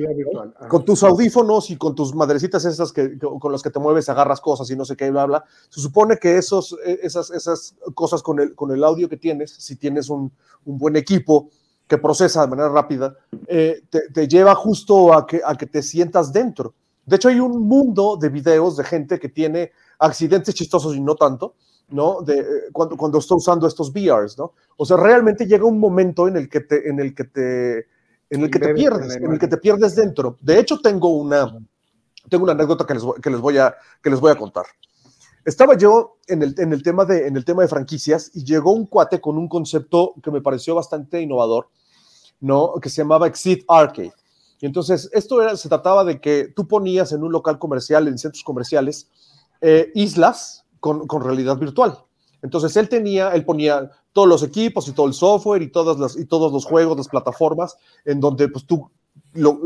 [0.68, 4.40] con tus audífonos y con tus madrecitas esas que, con las que te mueves, agarras
[4.40, 5.44] cosas y no sé qué, bla, bla.
[5.68, 9.50] Se supone que esos, e, esas, esas cosas con el, con el audio que tienes,
[9.52, 10.30] si tienes un,
[10.64, 11.48] un buen equipo
[11.86, 15.82] que procesa de manera rápida, eh, te, te, lleva justo a que, a que te
[15.82, 16.74] sientas dentro.
[17.04, 21.16] De hecho, hay un mundo de videos de gente que tiene accidentes chistosos y no
[21.16, 21.54] tanto,
[21.92, 22.22] ¿no?
[22.22, 24.52] De, eh, cuando, cuando está usando estos VRs, ¿no?
[24.76, 27.86] O sea, realmente llega un momento en el que te, en el que te,
[28.30, 30.38] en el que te pierdes, en el que te pierdes dentro.
[30.40, 31.58] De hecho, tengo una,
[32.28, 34.64] tengo una anécdota que les, que les, voy, a, que les voy a contar.
[35.44, 38.72] Estaba yo en el, en, el tema de, en el tema de franquicias y llegó
[38.72, 41.68] un cuate con un concepto que me pareció bastante innovador,
[42.40, 42.74] ¿no?
[42.80, 44.12] Que se llamaba Exit Arcade.
[44.60, 48.16] Y entonces, esto era, se trataba de que tú ponías en un local comercial, en
[48.16, 49.08] centros comerciales,
[49.60, 51.96] eh, islas con, realidad virtual.
[52.42, 56.16] Entonces él tenía, él ponía todos los equipos y todo el software y, todas las,
[56.16, 58.90] y todos los juegos, las plataformas, en donde pues tú,
[59.34, 59.60] lo,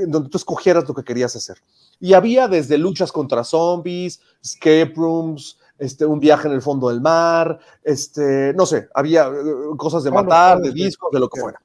[0.00, 1.58] en donde tú escogieras lo que querías hacer.
[2.00, 7.02] Y había desde luchas contra zombies, escape rooms, este, un viaje en el fondo del
[7.02, 11.60] mar, este, no sé, había eh, cosas de matar, de discos, de lo que fuera.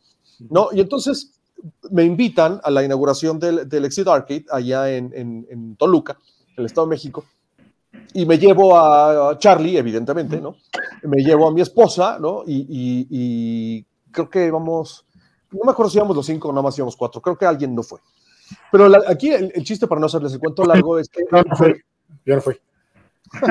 [0.49, 0.69] ¿no?
[0.73, 1.39] Y entonces
[1.89, 6.17] me invitan a la inauguración del, del Exit Arcade allá en, en, en Toluca,
[6.49, 7.23] en el Estado de México,
[8.13, 10.55] y me llevo a Charlie, evidentemente, ¿no?
[11.03, 12.43] Me llevo a mi esposa, ¿no?
[12.45, 15.05] Y, creo que vamos,
[15.51, 17.75] no me acuerdo si íbamos los cinco o nada más íbamos cuatro, creo que alguien
[17.75, 17.99] no fue.
[18.71, 21.23] Pero aquí el, chiste, para no hacerles el cuento largo, es que...
[21.31, 21.75] No, no fui,
[22.25, 22.55] yo no fui.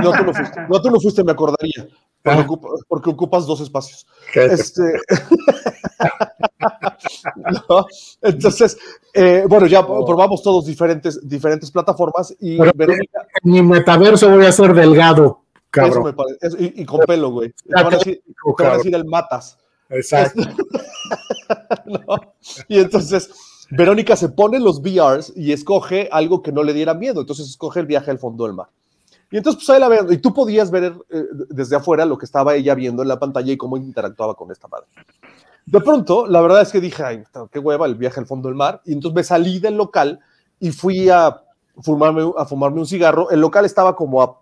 [0.03, 1.87] No, tú no fuiste, no, tú no fuiste, me acordaría,
[2.89, 4.09] porque, ocupas dos espacios.
[4.35, 4.83] Este...
[8.23, 8.79] Entonces,
[9.15, 14.53] eh, bueno, ya probamos todos diferentes, diferentes plataformas y Verónica, en mi metaverso voy a
[14.53, 16.15] ser delgado, cabrón.
[16.59, 17.53] y, con pelo, güey.
[17.53, 17.99] Te van a
[18.77, 19.59] decir, el matas.
[19.89, 20.43] Exacto.
[22.69, 23.31] Y entonces,
[23.71, 27.23] Verónica se pone los VRs y escoge algo que no le diera miedo.
[27.23, 28.69] Entonces, escoge el viaje al fondo del mar.
[29.31, 30.13] Y entonces, pues ahí la veo.
[30.13, 33.53] Y tú podías ver eh, desde afuera lo que estaba ella viendo en la pantalla
[33.53, 34.87] y cómo interactuaba con esta madre.
[35.67, 38.57] De pronto, la verdad es que dije, ay, qué hueva el viaje al fondo del
[38.57, 38.81] mar.
[38.85, 40.21] Y entonces me salí del local
[40.59, 41.43] y fui a
[41.83, 43.31] fumarme, a fumarme un cigarro.
[43.31, 44.41] El local estaba como a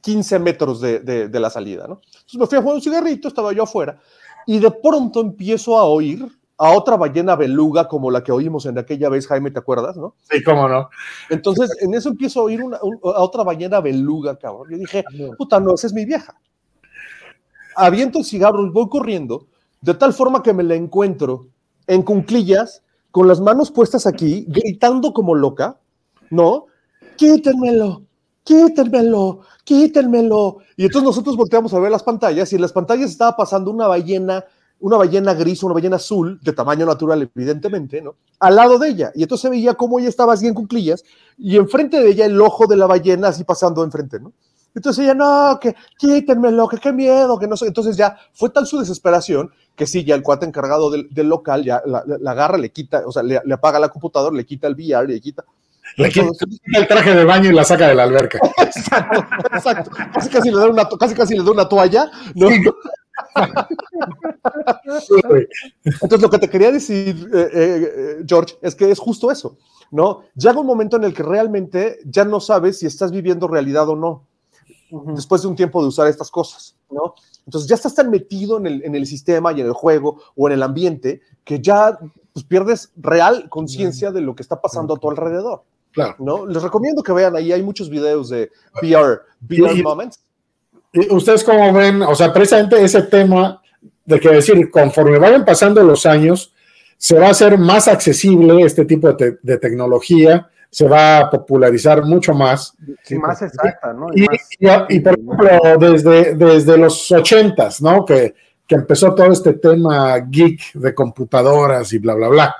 [0.00, 2.00] 15 metros de, de, la salida, ¿no?
[2.04, 3.98] Entonces me fui a fumar un cigarrito, estaba yo afuera.
[4.46, 6.28] Y de pronto empiezo a oír
[6.58, 10.14] a otra ballena beluga como la que oímos en aquella vez, Jaime, ¿te acuerdas, no?
[10.30, 10.88] Sí, cómo no.
[11.30, 14.68] Entonces, en eso empiezo a oír una, a otra ballena beluga, cabrón.
[14.70, 15.04] Yo dije,
[15.36, 16.38] puta, no, esa es mi vieja.
[17.74, 19.48] Aviento el cigarro voy corriendo
[19.84, 21.48] de tal forma que me la encuentro
[21.86, 25.78] en cunclillas, con las manos puestas aquí, gritando como loca,
[26.30, 26.64] ¿no?
[27.16, 28.02] Quítenmelo,
[28.44, 30.56] quítenmelo, quítenmelo.
[30.78, 33.86] Y entonces nosotros volteamos a ver las pantallas y en las pantallas estaba pasando una
[33.86, 34.42] ballena,
[34.80, 38.14] una ballena gris, una ballena azul, de tamaño natural, evidentemente, ¿no?
[38.40, 39.12] Al lado de ella.
[39.14, 41.04] Y entonces se veía cómo ella estaba así en cunclillas
[41.36, 44.32] y enfrente de ella el ojo de la ballena así pasando enfrente, ¿no?
[44.74, 47.66] Entonces ella, no, que quítenmelo, que qué miedo, que no sé.
[47.66, 51.82] Entonces ya fue tal su desesperación que sí, ya el cuate encargado del, local ya
[51.84, 55.20] la, agarra, le quita, o sea, le, apaga la computadora, le quita el VR, le
[55.20, 55.44] quita.
[55.96, 56.28] Le quita
[56.74, 58.38] el traje de baño y la saca de la alberca.
[58.58, 59.90] exacto, exacto.
[60.12, 62.10] Casi casi le da una, casi, casi le da una toalla.
[62.34, 62.48] ¿no?
[65.84, 69.58] Entonces, lo que te quería decir, eh, eh, George, es que es justo eso,
[69.90, 70.22] ¿no?
[70.34, 73.96] Llega un momento en el que realmente ya no sabes si estás viviendo realidad o
[73.96, 74.26] no,
[74.90, 77.14] después de un tiempo de usar estas cosas, ¿no?
[77.46, 80.48] Entonces ya estás tan metido en el, en el sistema y en el juego o
[80.48, 81.98] en el ambiente que ya
[82.32, 85.62] pues, pierdes real conciencia de lo que está pasando a tu alrededor.
[85.92, 86.16] Claro.
[86.18, 86.46] ¿no?
[86.46, 88.50] Les recomiendo que vean ahí, hay muchos videos de
[88.82, 90.20] VR, VR moments.
[90.92, 93.60] Y ustedes cómo ven, o sea, precisamente ese tema
[94.04, 96.52] de que decir, conforme vayan pasando los años,
[96.96, 102.02] se va a hacer más accesible este tipo de, de tecnología se va a popularizar
[102.04, 102.74] mucho más.
[103.04, 104.06] Sí, más exacta, ¿no?
[104.12, 104.48] Y, más-
[104.90, 108.04] y- y, por ejemplo, desde, desde los ochentas, ¿no?
[108.04, 108.34] Que,
[108.66, 112.54] que empezó todo este tema geek de computadoras y bla, bla, bla.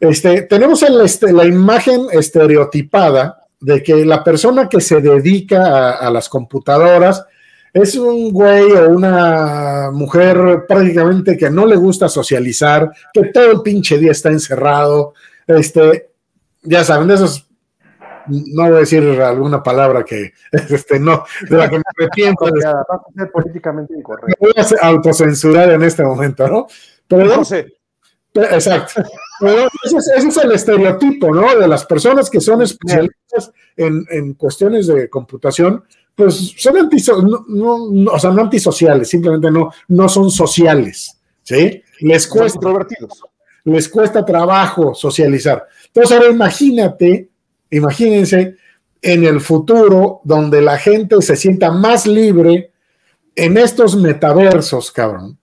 [0.00, 5.90] Este, tenemos el, este, la imagen estereotipada de que la persona que se dedica a,
[6.06, 7.22] a las computadoras
[7.74, 13.60] es un güey o una mujer prácticamente que no le gusta socializar, que todo el
[13.62, 15.12] pinche día está encerrado,
[15.46, 16.08] este,
[16.62, 17.48] ya saben, de esos,
[18.28, 22.64] no voy a decir alguna palabra que, este, no, de la que me arrepiento, Vas
[22.64, 24.36] a ser políticamente me incorrecto.
[24.40, 26.66] voy a autocensurar en este momento, ¿no?
[27.08, 27.74] Pero, José,
[28.34, 29.02] exacto.
[29.40, 31.56] Pero ese, es, ese es el estereotipo, ¿no?
[31.58, 37.44] De las personas que son especialistas en, en cuestiones de computación, pues son antiso no,
[37.46, 41.82] no, no, o sea, no antisociales, simplemente no, no son sociales, ¿sí?
[42.00, 43.22] Les son cuesta, introvertidos.
[43.66, 45.66] Les cuesta trabajo socializar.
[45.88, 47.28] Entonces, ahora imagínate,
[47.70, 48.56] imagínense
[49.02, 52.70] en el futuro donde la gente se sienta más libre
[53.34, 55.36] en estos metaversos, cabrón.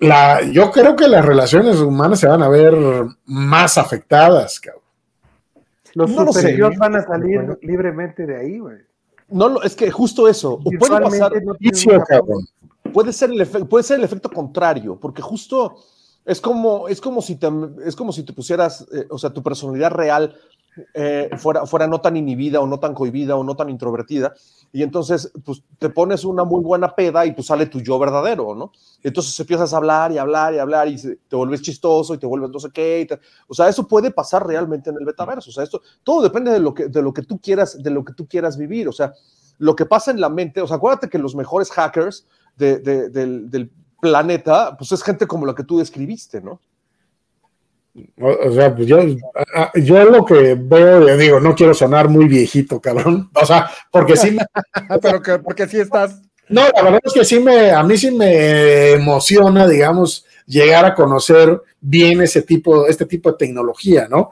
[0.00, 2.76] La, yo creo que las relaciones humanas se van a ver
[3.24, 4.82] más afectadas, cabrón.
[5.94, 6.40] Los No lo sé.
[6.42, 8.76] superiores van a salir libremente de ahí, güey.
[9.30, 10.54] No, lo- es que justo eso.
[10.54, 12.46] O puede pasar, no Vicio, cabrón.
[12.92, 15.76] puede ser el efe- puede ser el efecto contrario, porque justo
[16.28, 17.48] es como es como si te
[17.84, 20.34] es como si te pusieras, eh, o sea, tu personalidad real
[20.94, 24.34] eh, fuera fuera no tan inhibida o no tan cohibida o no tan introvertida.
[24.72, 28.54] Y entonces pues te pones una muy buena peda y pues sale tu yo verdadero,
[28.54, 28.70] ¿no?
[29.02, 30.96] Entonces empiezas a hablar y hablar y hablar y
[31.28, 33.08] te vuelves chistoso y te vuelves no sé qué,
[33.48, 36.60] o sea, eso puede pasar realmente en el metaverso, o sea, esto todo depende de
[36.60, 39.14] lo que de lo que tú quieras de lo que tú quieras vivir, o sea,
[39.58, 43.08] lo que pasa en la mente, o sea, acuérdate que los mejores hackers de- de-
[43.08, 46.60] del planeta, pues es gente como la que tú describiste, ¿no?
[48.20, 51.74] O, o sea, pues yo, a- a- yo lo que veo, yo digo, no quiero
[51.74, 53.28] sonar muy viejito, cabrón.
[53.42, 54.44] O sea, porque sí me,
[55.02, 56.20] Pero que, porque sí estás.
[56.48, 60.94] No, la verdad es que sí me, a mí sí me emociona, digamos, llegar a
[60.94, 64.30] conocer bien ese tipo, este tipo de tecnología, ¿no?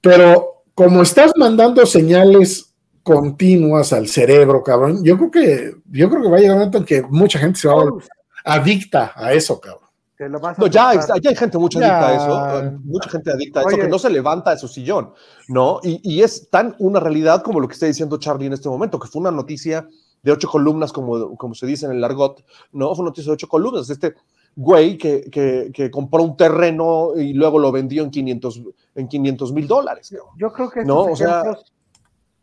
[0.00, 6.28] Pero como estás mandando señales continuas al cerebro, cabrón, yo creo que, yo creo que
[6.30, 8.04] va a llegar un momento en que mucha gente se va a volver
[8.48, 9.88] adicta a eso, cabrón.
[10.16, 11.20] Te lo vas a No, ya, hay- aceptar.
[11.20, 11.86] ya hay gente mucha Ya.
[11.86, 13.82] adicta a eso, eh, mucha gente adicta a eso Oye.
[13.82, 15.12] que no se levanta de su sillón,
[15.48, 15.78] ¿no?
[15.84, 18.98] Y, y es tan una realidad como lo que está diciendo Charlie en este momento,
[18.98, 19.86] que fue una noticia
[20.22, 22.88] de ocho columnas, como, como se dice en el argot, ¿no?
[22.96, 23.88] Fue una noticia de ocho columnas.
[23.90, 24.14] Este
[24.56, 28.62] güey que, que, que compró un terreno y luego lo vendió en 500
[28.96, 30.08] en 500 mil dólares.
[30.10, 30.34] cabrón.
[30.36, 31.72] Yo creo que estos No, o sea- ejemplos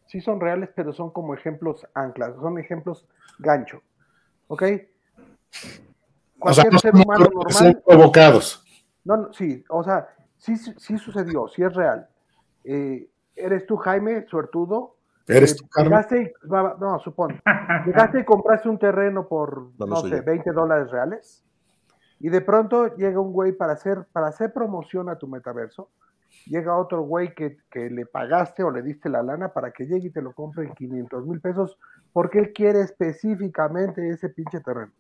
[0.08, 3.06] sí son reales, pero son como ejemplos anclas, son ejemplos
[3.40, 3.82] gancho.
[4.48, 4.64] ¿Ok?
[6.50, 7.82] O sea, Cualquier no ser humano normal.
[7.86, 8.64] provocados.
[9.04, 12.08] No, no, sí, o sea, sí, sí sucedió, sí es real.
[12.64, 14.96] Eh, ¿Eres tú, Jaime, suertudo?
[15.28, 15.92] Eres Eh, tú, Carmen.
[15.92, 16.32] llegaste y-
[16.80, 17.42] no, supón.
[17.86, 20.24] Llegaste y compraste un terreno por, No, sé, yo.
[20.24, 21.44] 20 dólares reales.
[22.20, 25.90] Y de pronto llega un güey para hacer, para hacer promoción a tu metaverso.
[26.48, 30.08] Llega otro güey que, que le pagaste o le diste la lana para que llegue
[30.08, 31.78] y te lo compre en 500 mil pesos
[32.14, 34.92] porque él quiere específicamente ese pinche terreno.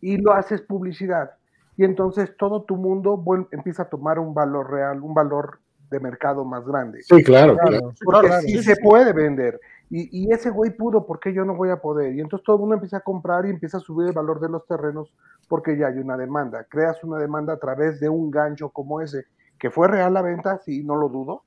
[0.00, 1.32] Y lo haces publicidad.
[1.76, 5.58] Y entonces todo tu mundo empieza a tomar un valor real, un valor
[5.90, 7.02] de mercado más grande.
[7.02, 7.94] Sí, claro, Claro, claro.
[8.04, 8.82] Porque claro, sí sí, se sí.
[8.82, 9.60] puede vender.
[9.90, 12.14] Y, y ese güey pudo, ¿por qué yo no voy a poder?
[12.14, 14.48] Y entonces todo el mundo empieza a comprar y empieza a subir el valor de
[14.48, 15.12] los terrenos
[15.48, 16.64] porque ya hay una demanda.
[16.68, 19.26] Creas una demanda a través de un gancho como ese,
[19.58, 21.44] que fue real la venta, sí, no lo dudo,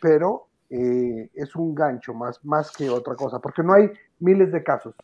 [0.00, 4.62] pero eh, es un gancho más, más que otra cosa, porque no hay miles de
[4.62, 4.94] casos.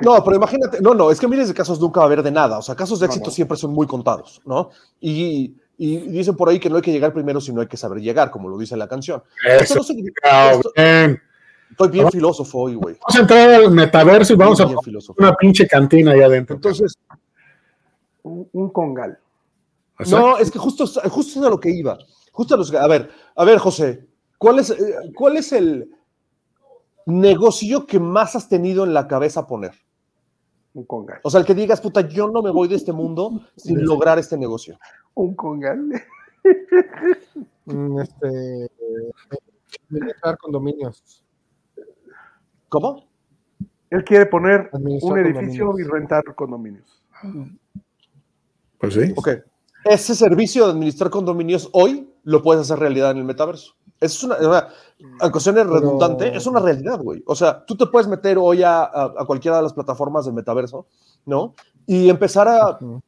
[0.00, 2.30] No, pero imagínate, no, no, es que miles de casos nunca va a haber de
[2.30, 2.58] nada.
[2.58, 3.34] O sea, casos de No, éxito no.
[3.34, 4.70] siempre son muy contados, ¿no?
[5.00, 8.00] Y, y dicen por ahí que no hay que llegar primero, sino hay que saber
[8.00, 9.22] llegar, como lo dice la canción.
[9.46, 11.20] Esto Eso, no significa- esto- bien.
[11.70, 12.96] estoy bien filósofo hoy, güey.
[13.00, 15.20] Vamos a entrar al metaverso y vamos a Bien poner filósofo.
[15.20, 16.56] una pinche cantina allá adentro.
[16.56, 16.94] Entonces,
[18.22, 19.18] Un, un congal.
[19.98, 21.98] O sea, no, es que justo, justo es a lo que iba.
[22.32, 24.06] Justo a, los, a ver, a ver, José,
[24.38, 24.76] ¿cuál es, eh,
[25.14, 25.88] ¿cuál es el
[27.06, 29.72] negocio que más has tenido en la cabeza poner?
[30.74, 31.20] Un congal.
[31.22, 34.18] O sea, el que digas, puta, yo no me voy de este mundo sin lograr
[34.18, 34.78] este negocio.
[35.14, 35.88] Un congal.
[37.64, 38.70] mm, Este.
[39.88, 41.24] Administrar condominios.
[42.68, 43.06] ¿Cómo?
[43.90, 47.02] Él quiere poner un edificio y rentar condominios.
[48.78, 49.12] pues sí.
[49.16, 49.28] Ok.
[49.84, 53.74] Ese servicio de administrar condominios hoy lo puedes hacer realidad en el metaverso.
[54.00, 54.68] Es una, una
[55.20, 57.22] aunque suene Pero- redundante, es una realidad, güey.
[57.26, 60.34] O sea, tú te puedes meter hoy a, a- a cualquiera de las plataformas del
[60.34, 60.86] metaverso,
[61.26, 61.54] ¿no?
[61.86, 63.00] Y empezar a, Ujú.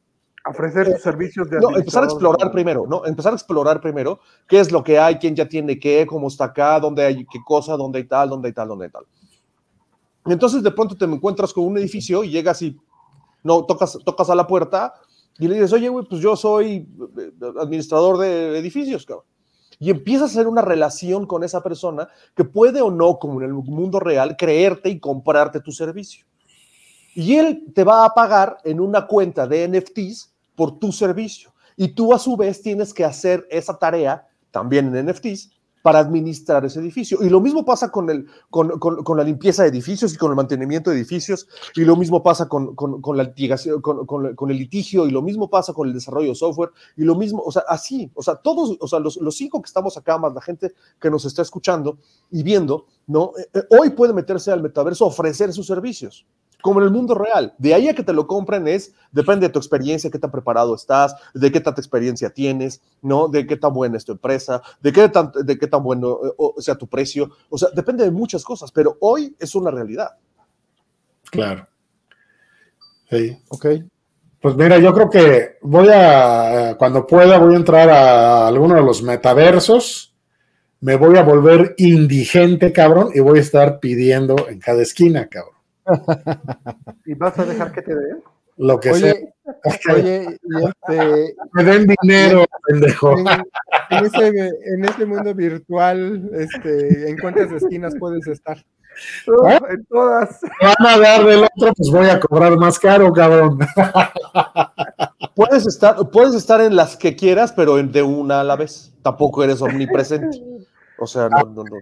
[0.49, 3.05] Ofrecer tus servicios de No, empezar a explorar primero, ¿no?
[3.05, 6.45] Empezar a explorar primero qué es lo que hay, quién ya tiene qué, cómo está
[6.45, 9.03] acá, dónde hay qué cosa, dónde hay tal, dónde hay tal, dónde hay tal.
[10.25, 12.77] Y entonces de pronto te encuentras con un edificio y llegas y
[13.43, 14.93] no tocas, tocas a la puerta
[15.37, 19.25] y le dices, oye, güey, pues yo soy eh, administrador de edificios, cabrón.
[19.79, 23.47] Y empiezas a hacer una relación con esa persona que puede o no, como en
[23.47, 26.25] el mundo real, creerte y comprarte tu servicio.
[27.13, 31.53] Y él te va a pagar en una cuenta de NFTs por tu servicio.
[31.75, 36.65] Y tú a su vez tienes que hacer esa tarea también en NFTs para administrar
[36.65, 37.19] ese edificio.
[37.21, 40.35] Y lo mismo pasa con, el, con, con- la limpieza de edificios y con el
[40.35, 42.75] mantenimiento de edificios, y lo mismo pasa con,
[43.15, 47.03] la litigación, con, el litigio, y lo mismo pasa con el desarrollo de software, y
[47.03, 49.97] lo mismo, o sea, así, o sea, todos, o sea, los, los cinco que estamos
[49.97, 51.97] acá, más la gente que nos está escuchando
[52.31, 53.31] y viendo, ¿no?
[53.37, 56.25] Eh, eh, hoy puede meterse al metaverso ofrecer sus servicios
[56.61, 57.53] como en el mundo real.
[57.57, 60.75] De ahí a que te lo compren es, depende de tu experiencia, qué tan preparado
[60.75, 63.27] estás, de qué tanta experiencia tienes, ¿no?
[63.27, 66.33] De qué tan buena es tu empresa, de qué tan, de qué tan bueno eh,
[66.37, 67.29] o sea tu precio.
[67.49, 70.09] O sea, depende de muchas cosas, pero hoy es una realidad.
[71.29, 71.67] Claro.
[73.09, 73.37] Sí.
[73.49, 73.65] Ok.
[74.41, 78.83] Pues mira, yo creo que voy a, cuando pueda, voy a entrar a alguno de
[78.83, 80.15] los metaversos.
[80.79, 85.56] Me voy a volver indigente, cabrón, y voy a estar pidiendo en cada esquina, cabrón.
[87.05, 88.23] ¿Y vas a dejar que te den?
[88.57, 89.13] Lo que sea.
[89.13, 89.33] Oye,
[89.93, 93.17] oye, y este, Me den dinero, pendejo.
[93.19, 94.27] en, en ese,
[94.73, 98.57] en ese mundo virtual, este, ¿en cuántas esquinas puedes estar?
[99.27, 99.59] Uf, ¿Eh?
[99.69, 100.39] En todas.
[100.41, 103.59] Me van a dar del otro, pues voy a cobrar más caro, cabrón.
[105.35, 108.91] Puedes estar, puedes estar en las que quieras, pero en- de una a la vez.
[109.03, 110.41] Tampoco eres omnipresente.
[110.97, 111.77] O sea, no, no, no.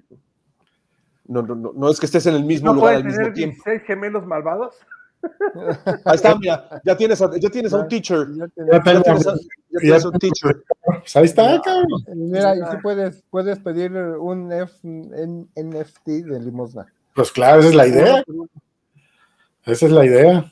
[1.28, 3.20] No, no, no, no es que estés en el mismo ¿No lugar puedes al mismo
[3.22, 3.56] tener tiempo.
[3.66, 4.76] 16 gemelos malvados?
[6.06, 8.28] Ahí está, mira, ya tienes a, ya tienes a un teacher.
[8.38, 8.48] Ya
[8.84, 9.34] tienes a,
[9.72, 10.64] ya tienes a un teacher.
[11.06, 11.88] Pues ahí está, cabrón.
[12.16, 16.88] Mira, y si puedes, puedes pedir un F- en- NFT de limosna.
[17.14, 18.24] Pues claro, esa es la idea.
[19.66, 20.52] Esa es la idea.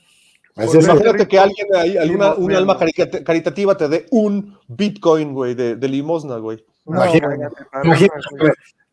[0.56, 5.34] Así es, Imagínate que alguien ahí, alguna, un alma carita- caritativa te dé un Bitcoin,
[5.34, 6.64] güey, de, de limosna, güey.
[6.86, 7.36] No, Imagínate.
[7.38, 7.50] bueno,
[7.84, 8.20] Imagínate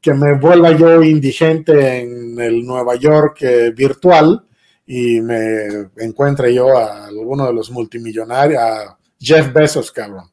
[0.00, 4.42] que- que me vuelva yo indigente en el Nueva York eh, virtual
[4.86, 10.24] y me encuentre yo a alguno de los multimillonarios, a Jeff Bezos, cabrón.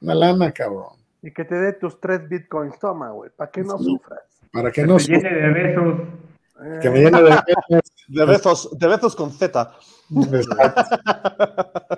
[0.00, 0.96] Una lana, cabrón.
[1.22, 2.78] Y que te dé tus tres bitcoins.
[2.78, 4.20] Toma, güey, para que no sufras.
[4.52, 5.94] Para que Que no se llene de besos.
[6.62, 7.30] Eh, que me llene de
[8.08, 9.72] De besos, de besos con Z.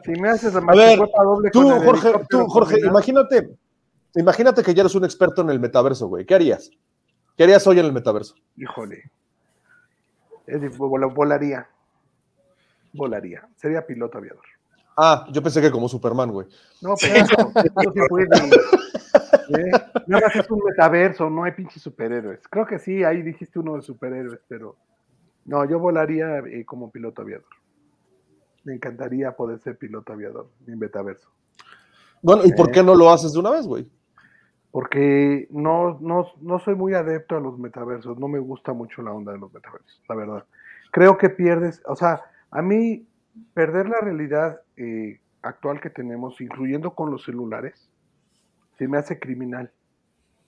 [0.04, 3.50] Si me haces A ver, doble Tú, con el Jorge, tú, Jorge, combinado, imagínate,
[4.14, 6.24] imagínate que ya eres un experto en el metaverso, güey.
[6.24, 6.70] ¿Qué harías?
[7.38, 8.34] ¿Qué harías hoy en el metaverso?
[8.56, 9.12] Híjole.
[11.14, 11.68] Volaría.
[12.92, 13.48] Volaría.
[13.54, 14.42] Sería piloto aviador.
[14.96, 16.48] Ah, yo pensé que como Superman, güey.
[16.82, 18.26] No, pero eso, eso sí puede.
[19.56, 19.70] ¿eh?
[20.08, 22.40] Nada más es un metaverso, no hay pinches superhéroes.
[22.48, 24.74] Creo que sí, ahí dijiste uno de superhéroes, pero
[25.44, 27.46] no, yo volaría eh, como piloto aviador.
[28.64, 31.30] Me encantaría poder ser piloto aviador en metaverso.
[32.20, 33.88] Bueno, ¿y por qué no lo haces de una vez, güey?
[34.78, 39.10] Porque no, no, no soy muy adepto a los metaversos, no me gusta mucho la
[39.12, 40.44] onda de los metaversos, la verdad.
[40.92, 42.22] Creo que pierdes, o sea,
[42.52, 43.04] a mí
[43.54, 47.90] perder la realidad eh, actual que tenemos, incluyendo con los celulares,
[48.78, 49.72] se me hace criminal.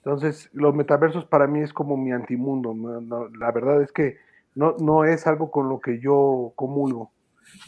[0.04, 2.72] Entonces, los metaversos para mí es como mi antimundo.
[2.72, 4.18] no- no, la verdad es que
[4.54, 7.10] no, no es algo con lo que yo comulgo.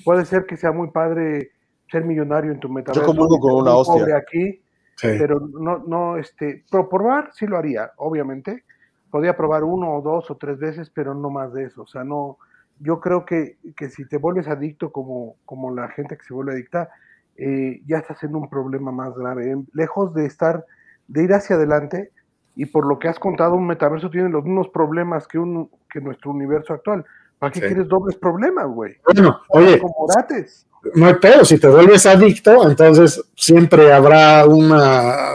[0.04, 1.50] Puede ser que sea muy padre
[1.90, 3.04] ser millonario en tu metaverso.
[3.04, 4.16] comulgo y con una hostia.
[4.16, 4.61] aquí,
[4.96, 5.08] Sí.
[5.18, 8.64] pero no, no, este, pro- probar sí lo haría, obviamente.
[9.10, 11.82] Podría probar uno o dos o tres veces, pero no más de eso.
[11.82, 12.38] O sea, no,
[12.80, 16.52] yo creo que, que si te vuelves adicto como, como la gente que se vuelve
[16.52, 16.88] adicta,
[17.36, 19.56] eh, ya estás en un problema más grave.
[19.72, 20.64] Lejos de estar,
[21.08, 22.10] de ir hacia adelante,
[22.54, 26.00] y por lo que has contado, un metaverso tiene los mismos problemas que, un, que
[26.00, 27.04] nuestro universo actual.
[27.38, 27.66] ¿Para qué Sí.
[27.66, 28.96] quieres dobles problemas, güey?
[29.04, 30.06] Bueno, oye, Como.
[30.94, 34.72] No hay pedo, si te vuelves adicto, entonces siempre habrá un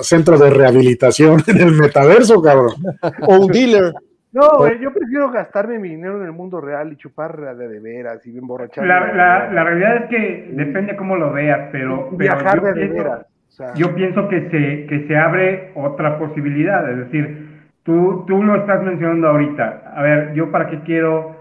[0.01, 2.75] centro de rehabilitación en el metaverso, cabrón.
[3.21, 3.93] O un dealer.
[4.33, 7.79] No, güey, yo prefiero gastarme mi dinero en el mundo real y chupar de, de
[7.79, 8.87] veras y emborracharme.
[8.87, 13.03] La, la, realidad es que depende cómo lo veas, pero, viajar yo, de, de pienso,
[13.03, 13.21] veras.
[13.21, 16.87] O sea, yo pienso que se, que se abre otra posibilidad.
[16.91, 19.93] Es decir, tú, tú lo estás mencionando ahorita.
[19.95, 21.35] A ver, yo para qué quiero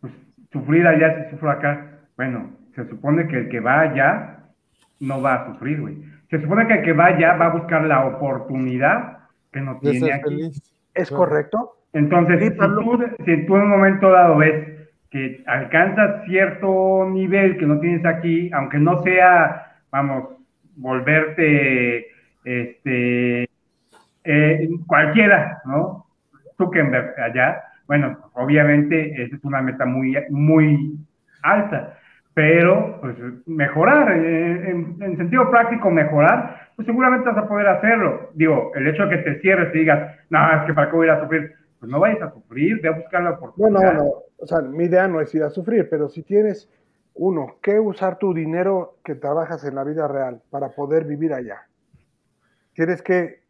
[0.00, 0.12] pues,
[0.52, 1.86] sufrir allá si sufro acá.
[2.16, 4.38] Bueno, se supone que el que va allá
[5.00, 5.96] no va a sufrir, güey.
[6.30, 9.18] Se supone que el que va allá va a buscar la oportunidad
[9.52, 10.22] que no tiene aquí.
[10.22, 10.62] feliz.
[10.94, 11.24] ¿Es claro.
[11.24, 11.72] correcto?
[11.92, 17.56] Entonces, Sí, si, tú, si tú en un momento dado ves que alcanzas cierto nivel
[17.58, 20.28] que no tienes aquí, aunque no sea, vamos,
[20.76, 22.06] volverte
[22.44, 23.48] este,
[24.22, 26.06] eh, cualquiera, ¿no?
[26.56, 30.96] Zuckerberg allá, bueno, obviamente esa es una meta muy, muy
[31.42, 31.97] alta,
[32.38, 33.16] pero pues
[33.46, 38.30] mejorar, eh, en, en, sentido práctico mejorar, pues seguramente vas a poder hacerlo.
[38.34, 41.08] Digo, el hecho de que te cierres y digas, no, es que para qué voy
[41.08, 43.70] a ir a sufrir, pues no vayas a sufrir, ve a buscar la oportunidad.
[43.70, 46.70] No, no, no, o sea, mi idea no es ir a sufrir, pero si tienes,
[47.14, 51.66] uno, que usar tu dinero que trabajas en la vida real para poder vivir allá.
[52.72, 53.40] Tienes que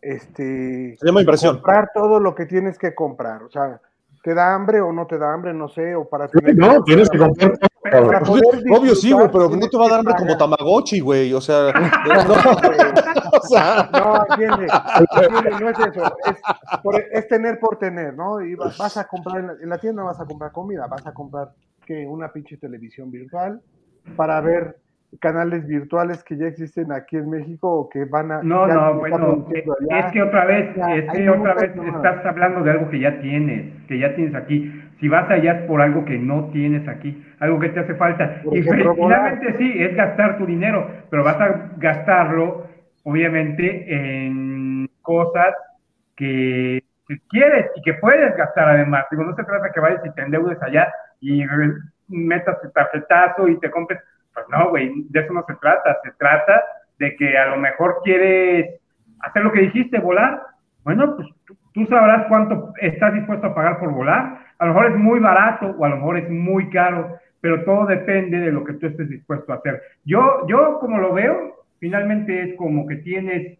[0.00, 1.56] este, Se llama inversión.
[1.56, 3.42] comprar todo lo que tienes que comprar.
[3.42, 3.80] O sea,
[4.22, 5.52] ¿te da hambre o no te da hambre?
[5.52, 7.58] No sé, o para Sí, no, tienes que comprar
[7.90, 8.22] Para cabrón.
[8.24, 10.36] poder Obvio sí, güey, pero no te va a dar que hambre como.
[10.36, 11.32] Tamagotchi, güey.
[11.34, 11.72] O sea,
[12.06, 12.22] no,
[13.38, 14.66] o sea, No, entiende,
[15.00, 18.40] entiende, no es eso, es, por- es tener por tener, ¿no?
[18.40, 21.06] Y va- vas a comprar, en la, en la tienda vas a comprar comida, vas
[21.06, 21.50] a comprar,
[21.84, 22.06] ¿qué?
[22.06, 23.60] Una pinche televisión virtual
[24.16, 24.76] para ver
[25.20, 28.42] canales virtuales que ya existen aquí en México o que van a...
[28.42, 32.70] No, no, bueno, es que otra vez, Ya, es que otra vez estás hablando de
[32.72, 34.70] algo que ya tienes, que ya tienes aquí.
[35.00, 38.40] Si vas allá es por algo que no tienes aquí, algo que te hace falta.
[38.42, 42.66] Por y ejemplo, finalmente sí, es gastar tu dinero, pero vas a gastarlo,
[43.04, 45.54] obviamente, en cosas
[46.16, 49.04] que, que quieres y que puedes gastar además.
[49.10, 50.90] Digo, no se trata que vayas y te endeudes allá
[51.20, 51.44] y
[52.08, 54.00] metas tu tarjetazo y te compres.
[54.32, 55.98] Pues no, güey, de eso no se trata.
[56.02, 56.62] Se trata
[56.98, 58.80] de que a lo mejor quieres
[59.20, 60.40] hacer lo que dijiste, volar.
[60.84, 64.38] Bueno, pues tú, tú sabrás cuánto estás dispuesto a pagar por volar.
[64.58, 67.84] A lo mejor es muy barato o a lo mejor es muy caro, pero todo
[67.84, 69.82] depende de lo que tú estés dispuesto a hacer.
[70.02, 73.58] Yo, yo como lo veo, finalmente es como que tienes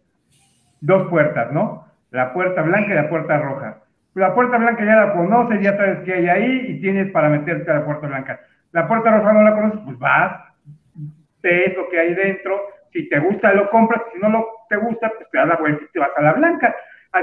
[0.81, 1.85] dos puertas, ¿no?
[2.09, 3.77] La puerta blanca y la puerta roja.
[4.15, 7.69] La puerta blanca ya la conoces, ya sabes qué hay ahí y tienes para meterte
[7.69, 8.39] a la puerta blanca.
[8.71, 10.41] La puerta roja no la conoces, pues vas,
[11.43, 12.59] ves lo que hay dentro,
[12.91, 15.83] si te gusta lo compras, si no lo te gusta, pues te das la vuelta
[15.83, 16.75] y te vas a la blanca.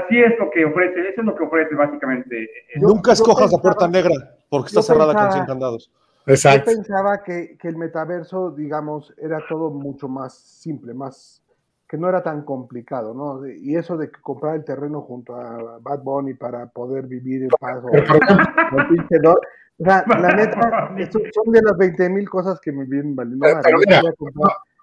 [0.03, 2.43] Así es lo que ofrece, eso es lo que ofrece básicamente.
[2.43, 2.49] eh,
[2.81, 4.15] Yo- nunca yo escojas la pensaba- puerta negra
[4.49, 5.91] porque está yo cerrada con pensaba- 100 candados.
[6.27, 6.71] Yo Exacto.
[6.71, 11.41] pensaba que, que el metaverso, digamos, era todo mucho más simple, más
[11.87, 13.45] que no era tan complicado, ¿no?
[13.47, 17.49] Y eso de que comprar el terreno junto a Bad Bunny para poder vivir en
[17.59, 17.89] paz o,
[19.09, 20.89] Pero, o sea, la neta,
[21.33, 23.43] son de las 20 mil cosas que me vienen valiendo.
[23.43, 23.71] Pero- madre.
[23.71, 24.13] pero Yo mira,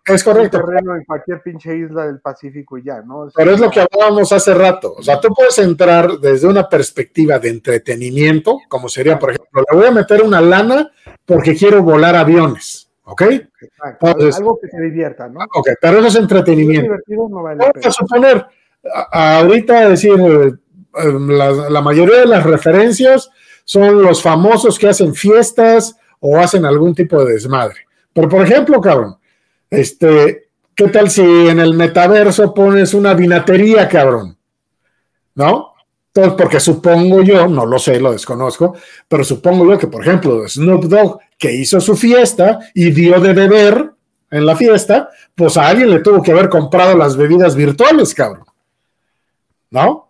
[0.04, 0.58] es un correcto.
[0.60, 3.28] terreno en cualquier pinche isla del Pacífico y ya, ¿no?
[3.34, 4.94] Pero es lo que hablábamos hace rato.
[4.98, 9.76] O sea, tú puedes entrar desde una perspectiva de entretenimiento, como sería, por ejemplo, le
[9.78, 10.90] voy a meter una lana
[11.24, 12.88] porque quiero volar aviones.
[13.04, 13.22] ¿Ok?
[13.22, 15.40] Exacto, entonces- algo que te divierta, ¿no?
[15.54, 16.82] Ok, pero eso es es entretenimiento.
[16.84, 17.88] divertido, no vale la Vamos pena.
[17.88, 18.46] a suponer,
[19.12, 20.52] a- ahorita decir, eh,
[20.94, 23.28] eh, la, la mayoría de las referencias
[23.64, 27.80] son los famosos que hacen fiestas o hacen algún tipo de desmadre.
[28.12, 29.16] Pero, por ejemplo, cabrón,
[29.72, 34.36] este, ¿qué tal si en el metaverso pones una vinatería, cabrón?
[35.34, 35.72] ¿No?
[36.08, 38.76] Entonces, porque supongo yo, no lo sé, lo desconozco,
[39.08, 43.32] pero supongo yo que, por ejemplo, Snoop Dogg, que hizo su fiesta y dio de
[43.32, 43.92] beber
[44.30, 48.44] en la fiesta, pues a alguien le tuvo que haber comprado las bebidas virtuales, cabrón.
[49.70, 50.08] ¿No?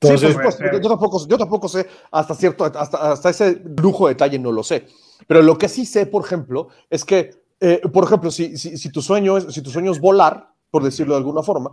[0.00, 0.58] Sí, Entonces, supuesto.
[0.58, 0.82] puede ser.
[0.82, 4.62] yo, tampoco, yo tampoco sé, hasta cierto, hasta, hasta ese lujo de detalle no lo
[4.62, 4.86] sé.
[5.26, 8.90] Pero lo que sí sé, por ejemplo, es que, eh, por ejemplo, si, si, si
[8.90, 11.72] tu sueño es, si tu sueño es volar, por decirlo de alguna forma,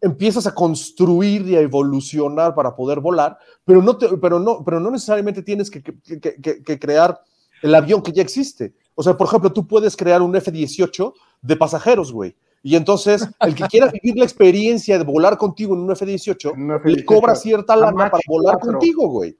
[0.00, 4.78] empiezas a construir y a evolucionar para poder volar, pero no, te- pero no, pero
[4.80, 7.18] no necesariamente tienes que, que- que- que- crear
[7.62, 8.74] el avión que ya existe.
[8.94, 12.36] O sea, por ejemplo, tú puedes crear un F-18 de pasajeros, güey.
[12.62, 16.62] Y entonces, el que quiera vivir la experiencia de volar contigo en un F-18, En
[16.62, 18.72] un le F-18, cobra cierta lana para volar 4.
[18.72, 19.36] contigo, güey.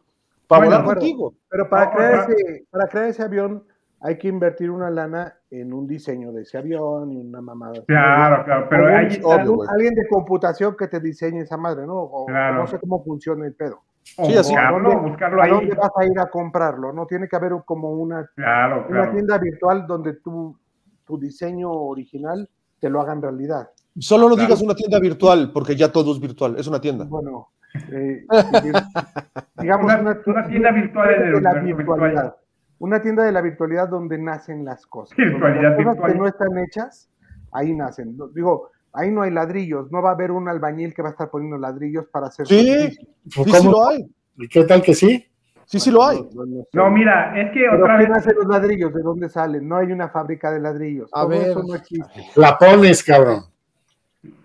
[0.47, 1.01] Para Bueno, volar bueno.
[1.01, 1.35] contigo.
[1.51, 3.65] Pero para crear, ese, para crear ese avión
[4.07, 7.83] hay que invertir una lana en un diseño de ese avión y una mamada.
[7.87, 9.35] Claro, claro, pero O un- ahí obvio, está.
[9.41, 9.69] algún- güey.
[9.73, 11.95] alguien de computación que te diseñe esa madre, ¿no?
[11.97, 12.59] O, Claro.
[12.59, 13.83] no sé cómo funciona el pedo.
[14.19, 14.53] o Sí, así.
[14.53, 15.51] buscarlo, ¿A dónde- buscarlo ¿A ahí.
[15.51, 16.93] dónde vas a ir a comprarlo?
[16.93, 19.13] No tiene que haber como una, Claro, una claro.
[19.13, 20.57] tienda virtual donde tu,
[21.05, 22.49] tu diseño original
[22.79, 23.69] te lo hagan realidad.
[23.99, 24.47] Solo no Claro.
[24.47, 26.55] digas una tienda virtual, porque ya todo es virtual.
[26.57, 27.05] Es una tienda.
[27.09, 27.49] Bueno,
[27.91, 28.25] eh,
[29.59, 32.37] digamos Una- una, una tienda virtual en el de la universo virtualidad.
[32.79, 35.17] Una tienda de la virtualidad donde nacen las cosas.
[35.17, 36.13] Virtualidad las cosas virtual.
[36.13, 37.09] que no están hechas,
[37.53, 38.17] ahí nacen.
[38.17, 41.13] No- Digo, ahí no hay ladrillos, no va a haber un albañil que va a
[41.13, 43.07] estar poniendo ladrillos para hacer Sí, edificio.
[43.29, 43.71] sí, sí ¿cómo?
[43.71, 44.07] lo hay.
[44.37, 45.27] ¿Y qué tal que sí?
[45.65, 46.29] Sí, sí lo hay.
[46.75, 48.19] No, mira, es que Pero otra ¿quién vez.
[48.19, 48.95] hace los ladrillos?
[48.95, 49.67] ¿De dónde salen?
[49.67, 51.11] No hay una fábrica de ladrillos.
[51.13, 51.49] A Todo ver.
[51.49, 52.27] eso no existe.
[52.37, 53.41] La pones, cabrón.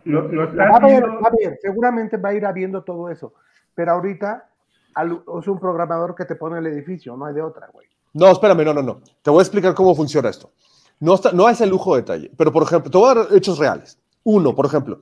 [0.05, 3.33] Lo, lo Va está a va a haber, seguramente va a ir habiendo todo eso.
[3.75, 4.47] Pero ahorita
[4.95, 7.87] al- es un programador que te pone el edificio, no hay de otra, güey.
[8.13, 9.01] No, espérame, no, no, no.
[9.21, 10.51] Te voy a explicar cómo funciona esto.
[10.99, 13.33] No, está, no a ese lujo de detalle, pero por ejemplo, te voy a dar
[13.35, 13.97] hechos reales.
[14.23, 15.01] Uno, por ejemplo,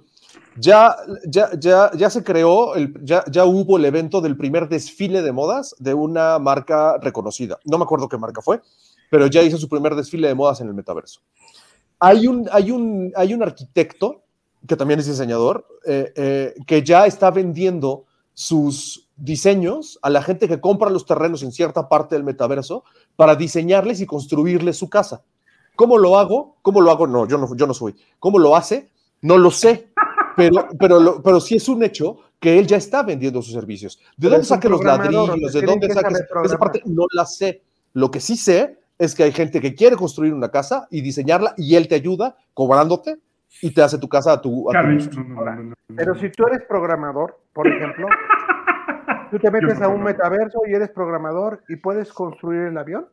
[0.55, 0.95] ya,
[1.25, 5.31] ya, ya, ya se creó, el, ya, ya hubo el evento del primer desfile de
[5.31, 7.59] modas de una marca reconocida.
[7.65, 8.61] No me acuerdo qué marca fue,
[9.09, 11.21] pero ya hizo su primer desfile de modas en el metaverso.
[11.99, 14.21] Hay un, hay un, hay un arquitecto,
[14.67, 18.05] que también es diseñador, eh, eh, que ya está vendiendo
[18.39, 22.85] sus diseños a la gente que compra los terrenos en cierta parte del metaverso
[23.17, 25.23] para diseñarles y construirles su casa.
[25.75, 26.55] ¿Cómo lo hago?
[26.61, 27.05] ¿Cómo lo hago?
[27.05, 27.97] No, yo no, yo no soy.
[28.17, 28.91] ¿Cómo lo hace?
[29.21, 29.89] No lo sé,
[30.37, 33.97] pero, pero, pero sí es un hecho que él ya está vendiendo sus servicios.
[34.15, 35.51] ¿De Pero dónde saque los ladrillos?
[35.51, 36.13] ¿De dónde saque
[36.45, 36.81] esa parte?
[36.85, 37.61] No la sé.
[37.91, 41.55] Lo que sí sé es que hay gente que quiere construir una casa y diseñarla
[41.57, 43.17] y él te ayuda cobrándote
[43.61, 45.73] y te hace tu casa a tu, a tu no, no, no, no, no.
[45.95, 48.07] Pero si tú eres programador, por ejemplo,
[49.31, 53.07] tú te metes a un metaverso y eres programador y puedes construir el avión.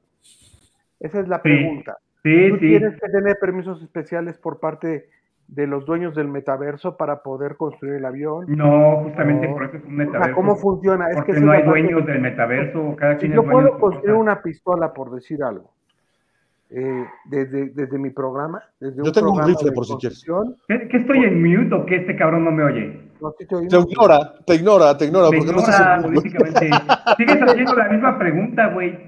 [1.01, 1.97] Esa es la pregunta.
[2.23, 2.61] Sí, Tú sí.
[2.69, 5.09] tienes que tener permisos especiales por parte
[5.49, 8.47] de los dueños del metaverso para poder construir el avión.
[8.49, 10.35] No, justamente por eso es un O sea, metaverso.
[10.35, 11.09] ¿cómo funciona?
[11.09, 13.49] Es Porque que esa no es hay dueños del metaverso, cada Si quien yo es
[13.51, 15.73] puedo construir una pistola, por decir algo,
[16.71, 20.25] eh, desde, desde mi programa, desde Yo tengo un rifle, por si quieres.
[20.69, 23.01] ¿Qué, qué estoy en mute o que este cabrón no me oye?
[23.21, 25.31] no, sí te ignora, te ignora, te ignora.
[25.31, 26.71] Me porque no ignora políticamente.
[27.17, 28.99] Sigues haciendo la misma pregunta, güey.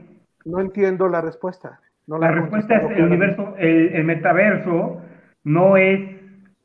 [0.45, 1.81] No entiendo la respuesta.
[2.07, 5.03] No La respuesta es el universo, el, el metaverso
[5.45, 6.01] no es,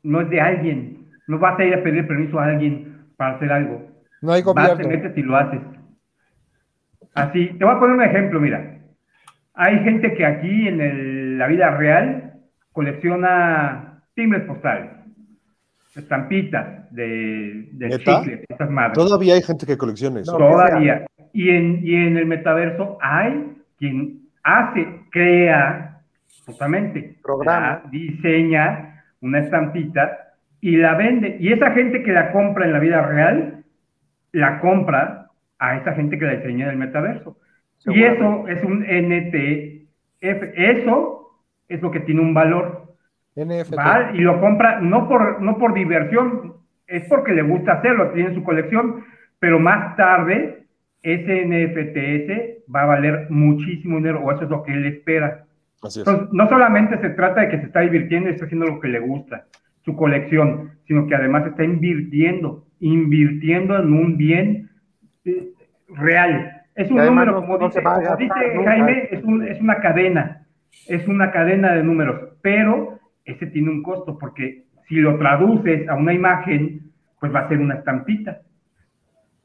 [0.03, 1.09] no es de alguien.
[1.27, 3.81] No vas a ir a pedir permiso a alguien para hacer algo.
[4.21, 4.87] No hay Vas, te gobierno.
[4.89, 5.59] metes y lo haces.
[7.13, 8.79] Así, te voy a poner un ejemplo, mira.
[9.55, 12.33] Hay gente que aquí en el- la vida real
[12.71, 14.91] colecciona timbres postales,
[15.95, 18.21] estampitas de, de ¿Neta?
[18.21, 18.93] chicle, estas madres.
[18.93, 20.37] Todavía hay gente que colecciona eso.
[20.37, 20.47] No.
[20.51, 21.05] Todavía.
[21.33, 25.99] Y en, y en el metaverso hay quien hace, crea,
[26.45, 27.81] justamente, Programa.
[27.83, 30.19] la- diseña una estampita
[30.61, 31.37] y la vende.
[31.39, 33.63] Y esa gente que la compra en la vida real,
[34.31, 35.27] la compra
[35.59, 37.37] a esa gente que la diseña en el metaverso.
[37.85, 40.43] Y eso es un NTF.
[40.55, 42.95] Eso es lo que tiene un valor.
[43.35, 44.15] NFT.
[44.15, 46.53] Y lo compra no por, no por diversión,
[46.87, 49.03] es porque le gusta hacerlo, tiene en su colección,
[49.39, 50.65] pero más tarde
[51.01, 55.45] ese NFTS va a valer muchísimo dinero, o eso es lo que él espera.
[55.81, 56.07] Así es.
[56.07, 58.87] Entonces, no solamente se trata de que se está divirtiendo y está haciendo lo que
[58.87, 59.47] le gusta,
[59.83, 64.69] su colección, sino que además está invirtiendo, invirtiendo en un bien
[65.25, 65.49] eh,
[65.89, 66.62] real.
[66.75, 68.33] Es un número, no- como no dice, como dice.
[68.65, 70.45] Jaime, es, un- es una cadena,
[70.87, 75.95] es una cadena de números, pero ese tiene un costo, porque si lo traduces a
[75.95, 78.41] una imagen, pues va a ser una estampita.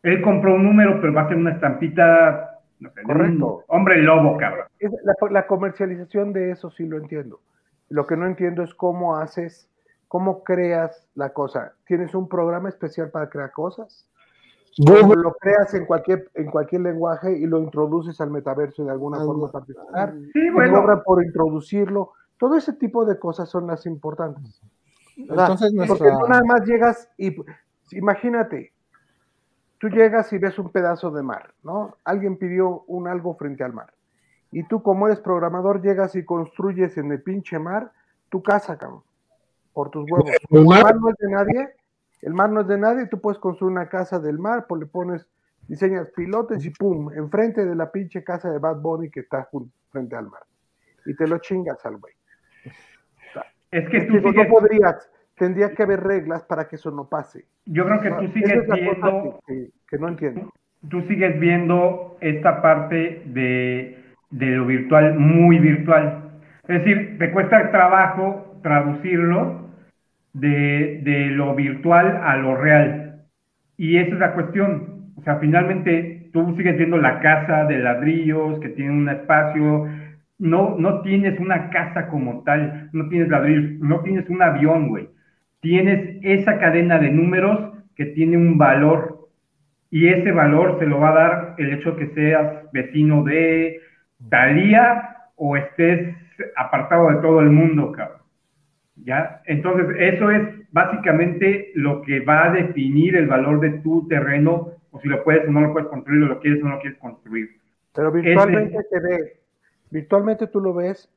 [0.03, 3.65] Él compró un número, pero va a ser una estampita, no sé, Correcto.
[3.69, 4.67] hombre lobo, cabrón.
[4.79, 7.41] Es- la, la comercialización de eso sí lo entiendo.
[7.91, 9.69] Lo que no entiendo es cómo haces,
[10.09, 11.73] cómo creas la cosa.
[11.87, 14.09] ¿Tienes un programa especial para crear cosas?
[14.81, 18.91] ¿O Google, lo creas en cualquier, en cualquier lenguaje y lo introduces al metaverso de
[18.91, 20.15] alguna forma particular?
[20.33, 22.13] Sí, ¿Te bueno, por introducirlo?
[22.39, 24.61] Todo ese tipo de cosas son las importantes.
[25.17, 27.35] Entonces, Porque no nada más llegas y
[27.93, 28.73] imagínate,
[29.79, 31.97] tú llegas y ves un pedazo de mar, ¿no?
[32.05, 33.93] Alguien pidió un algo frente al mar.
[34.51, 37.93] Y tú como eres programador llegas y construyes en el pinche mar
[38.29, 39.03] tu casa, cabrón,
[39.73, 40.31] por tus huevos.
[40.51, 41.69] el mar no es de nadie,
[42.23, 44.87] el mar no es de nadie, tú puedes construir una casa del mar, pues le
[44.87, 45.27] pones,
[45.69, 49.49] diseñas pilotes y pum, enfrente de la pinche casa de Bad Bunny que está
[49.91, 50.43] frente al mar.
[51.07, 52.15] Y te lo chingas al güey.
[53.71, 57.45] es que tú sigues, no podrías, tendría que haber reglas para que eso no pase.
[57.67, 60.51] yo creo que tú sigues es viendo, que, que- no entiendo.
[60.89, 66.41] tú sigues viendo esta parte de, de lo virtual muy virtual.
[66.67, 69.68] Es decir, te cuesta trabajo traducirlo
[70.41, 73.23] de, de lo virtual a lo real.
[73.77, 75.13] Y esa es la cuestión.
[75.17, 79.87] O sea, finalmente tú sigues viendo la casa de ladrillos que tiene un espacio.
[80.39, 85.09] No, no tienes una casa como tal, no tienes ladrillos, no tienes un avión, güey.
[85.61, 89.19] Tienes esa cadena de números que tiene un valor
[89.91, 93.81] y ese valor se lo va a dar el hecho que seas vecino de
[94.29, 96.15] Talía o estés
[96.57, 98.19] apartado de todo el mundo, cabrón.
[99.05, 99.43] ¿Ya?
[99.47, 105.01] Entonces, eso es básicamente lo que va a definir el valor de tu terreno, o
[105.01, 106.99] si lo puedes o no lo puedes construir, o lo quieres o no lo quieres
[106.99, 107.49] construir.
[107.95, 109.41] Pero virtualmente se ve,
[109.91, 111.11] virtualmente tú lo ves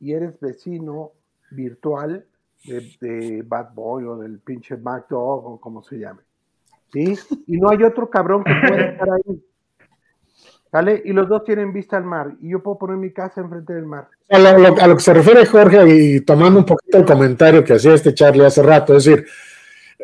[0.00, 1.12] y eres vecino
[1.50, 2.24] virtual
[2.64, 6.22] de, de Bad Boy o del pinche Mac Dog o como se llame.
[6.92, 7.16] ¿Sí?
[7.46, 9.42] Y no hay otro cabrón que pueda estar ahí.
[10.72, 11.02] ¿Sale?
[11.04, 12.32] Y los dos tienen vista al mar.
[12.40, 14.08] Y yo puedo poner mi casa enfrente del mar.
[14.30, 17.62] A lo, lo- a lo que se refiere Jorge, y tomando un poquito el comentario
[17.62, 19.26] que hacía este Charlie hace rato, es decir,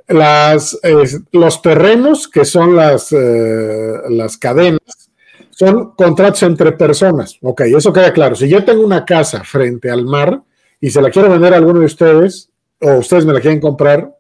[0.08, 5.10] las, eh, los terrenos que son las, eh, las cadenas
[5.50, 7.38] son contratos entre personas.
[7.42, 8.34] Ok, eso queda claro.
[8.36, 10.42] Si yo tengo una casa frente al mar
[10.80, 12.50] y se la quiero vender a alguno de ustedes,
[12.80, 14.14] o ustedes me la quieren comprar,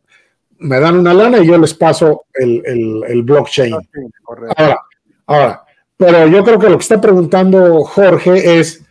[0.60, 3.76] me dan una lana y yo les paso el, el- el blockchain.
[3.92, 4.54] Sí, correcto.
[4.56, 4.80] Ahora,
[5.26, 5.62] ahora,
[5.98, 8.82] pero yo creo que lo que está preguntando Jorge es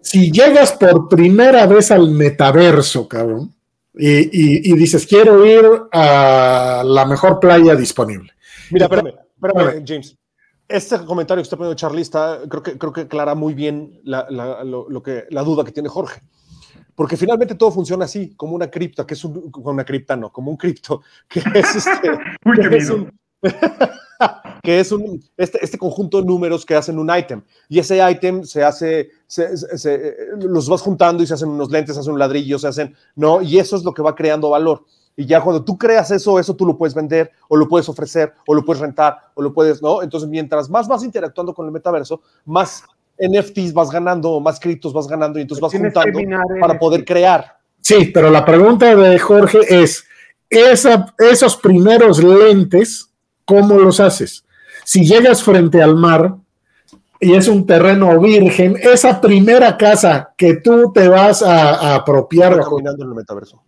[0.00, 3.54] si llegas por primera vez al metaverso, cabrón,
[3.94, 8.32] y, y- y dices quiero ir a la mejor playa disponible.
[8.70, 10.16] Mira, espérame, espérame, James.
[10.66, 14.26] Este comentario que está poniendo Charlie está, creo que, creo que aclara muy bien la,
[14.30, 16.20] la- lo, lo que, la duda que tiene Jorge.
[16.94, 20.30] Porque finalmente todo funciona así, como una cripta, que es un, como una cripta, no,
[20.30, 22.10] como un cripto, que es este,
[22.44, 23.10] Uy, que es un,
[24.62, 27.42] que es un, este, este conjunto de números que hacen un ítem.
[27.68, 31.70] Y ese ítem se hace, se- se- se- los vas juntando y se hacen unos
[31.70, 33.40] lentes, se hacen un ladrillo, se hacen, ¿no?
[33.42, 34.84] Y eso es lo que va creando valor.
[35.16, 38.32] Y ya cuando tú creas eso, eso tú lo puedes vender, o lo puedes ofrecer,
[38.46, 40.02] o lo puedes rentar, o lo puedes, ¿no?
[40.02, 42.84] Entonces, mientras más vas interactuando con el metaverso, más
[43.18, 46.18] NFTs vas ganando, más criptos vas ganando, y entonces vas juntando
[46.60, 47.58] para poder crear.
[47.82, 50.04] Sí, pero la pregunta de Jorge es,
[50.48, 53.09] esa- esos primeros lentes,
[53.50, 54.44] ¿cómo los haces?
[54.84, 56.36] Si llegas frente al mar
[57.18, 62.60] y es un terreno virgen, esa primera casa que tú te vas a, a apropiar,
[62.60, 63.60] caminando en el metaverso.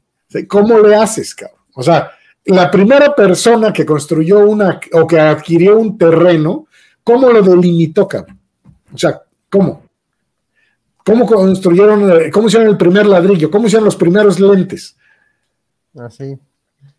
[0.49, 1.59] ¿cómo le haces, cabrón?
[1.75, 2.13] O sea,
[2.45, 6.67] la primera persona que construyó una o que adquirió un terreno,
[7.03, 8.39] ¿cómo lo delimitó, cabrón?
[8.95, 9.21] O sea,
[9.51, 9.83] ¿cómo?
[11.05, 13.51] ¿Cómo construyeron, eh, cómo hicieron el primer ladrillo?
[13.51, 14.97] ¿Cómo hicieron los primeros lentes?
[15.99, 16.39] Así.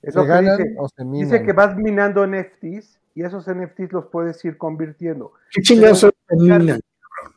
[0.04, 0.76] Es ¿Se lo que ganan dice.
[0.78, 1.46] o se Dice minan?
[1.46, 5.34] que vas minando NFTs y esos NFTs los puedes ir convirtiendo.
[5.52, 6.80] ¿Qué chingados minas?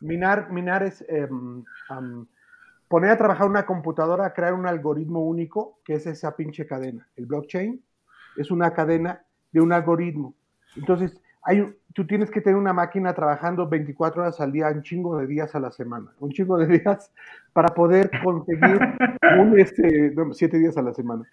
[0.01, 1.63] Minar, minar es em,
[2.87, 7.07] poner a trabajar una computadora a crear un algoritmo único, que es esa pinche cadena.
[7.15, 7.81] El blockchain
[8.37, 10.33] es una cadena de un algoritmo.
[10.75, 15.17] Entonces, hay, tú tienes que tener una máquina trabajando 24 horas al día, un chingo
[15.17, 17.11] de días a la semana, un chingo de días
[17.53, 18.79] para poder conseguir
[19.39, 21.23] un, este, no, siete días a la semana,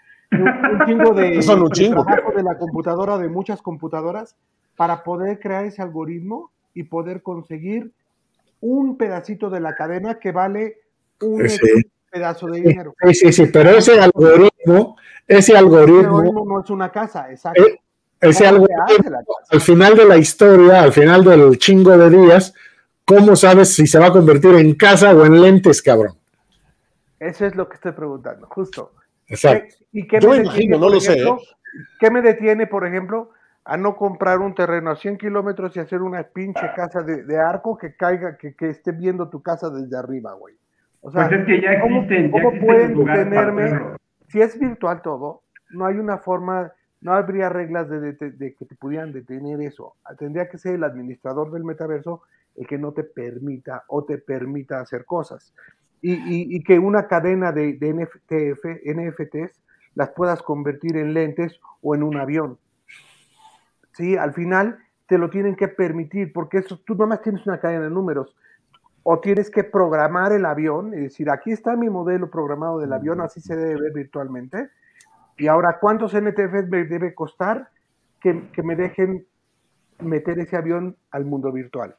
[0.42, 0.48] un,
[0.80, 2.04] un chingo de, Son un de chingo.
[2.04, 4.36] trabajo de la computadora, de muchas computadoras,
[4.76, 7.92] para poder crear ese algoritmo y poder conseguir
[8.60, 10.78] un pedacito de la cadena que vale
[11.20, 11.58] un Sí.
[12.10, 12.94] pedazo de dinero.
[13.06, 17.62] Sí, sí, sí, pero ese algoritmo, ese algoritmo, algoritmo no es una casa, exacto.
[17.62, 17.78] Eh,
[18.20, 22.54] ese ¿Cómo se algoritmo, al final de la historia, al final del chingo de días,
[23.04, 26.14] ¿cómo sabes si se va a convertir en casa o en lentes, cabrón?
[27.20, 28.92] Eso es lo que estoy preguntando, justo.
[29.26, 29.74] Exacto.
[29.94, 31.46] ¿Qué- ¿Y qué Yo me me detiene, imagino, no por lo sé, ejemplo, ¿eh?
[32.00, 33.30] ¿Qué me detiene, por ejemplo,
[33.64, 37.38] a no comprar un terreno a 100 kilómetros y hacer una pinche casa de, de
[37.38, 40.54] arco que caiga, que, que esté viendo tu casa desde arriba, güey?
[41.00, 43.80] O sea, Pues es que ya ¿cómo- existen, ya cómo existen pueden detenerme?
[44.28, 48.64] si es virtual todo, no hay una forma, no habría reglas de, de- de que
[48.64, 49.94] te pudieran detener eso.
[50.18, 52.22] Tendría que ser el administrador del metaverso
[52.56, 55.52] el que no te permita o te permita hacer cosas.
[56.02, 59.60] Y, y- y que una cadena de, de NFTF NFTs
[59.94, 62.58] las puedas convertir en lentes o en un avión.
[63.92, 67.84] Sí, al final te lo tienen que permitir, porque eso, tú nomás tienes una cadena
[67.84, 68.34] de números.
[69.02, 73.20] O tienes que programar el avión y decir, aquí está mi modelo programado del avión,
[73.20, 74.70] así se debe ver virtualmente.
[75.36, 77.68] Y ahora, ¿cuántos NTFs me debe costar
[78.20, 79.26] que, que me dejen
[80.00, 81.96] meter ese avión al mundo virtual?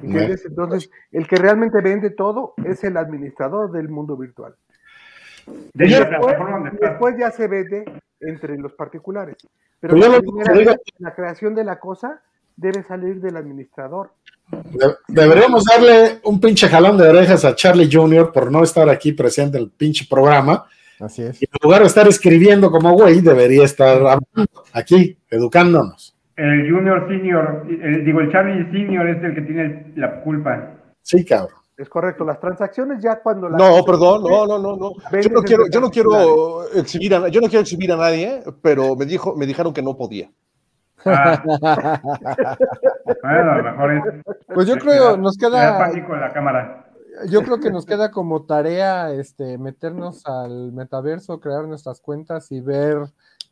[0.00, 0.46] ¿Entiendes?
[0.46, 4.54] Entonces, el que realmente vende todo es el administrador del mundo virtual.
[5.74, 5.98] De Y la
[6.80, 7.84] después, ya se vende
[8.20, 9.36] entre los particulares.
[9.80, 12.20] Pero Pues yo la, lo- primera digo- vez, la creación de la cosa
[12.56, 14.10] debe salir del administrador.
[14.50, 18.30] De- deberíamos darle un pinche jalón de orejas a Charlie Jr.
[18.32, 20.66] por no estar aquí presente en el pinche programa.
[21.00, 21.40] Así es.
[21.42, 26.14] Y en lugar de estar escribiendo como güey, debería estar hablando aquí, educándonos.
[26.36, 30.70] El Junior Senior, el- digo, el Charlie Senior es el que tiene la culpa.
[31.02, 31.56] Sí, cabrón.
[31.76, 32.24] Es correcto.
[32.24, 34.92] Las transacciones ya cuando la No, perdón, no, no, no, no.
[35.20, 38.94] Yo no quiero, yo no quiero exhibir a, yo no quiero exhibir a nadie, pero
[38.94, 40.30] me dijo, me dijeron que no podía.
[41.04, 41.42] Ah,
[43.22, 44.02] bueno, a lo mejor es.
[44.54, 46.86] Pues yo creo, da- nos queda, pánico en la cámara.
[47.28, 52.60] yo creo que nos queda como tarea este meternos al metaverso, crear nuestras cuentas y
[52.60, 52.98] ver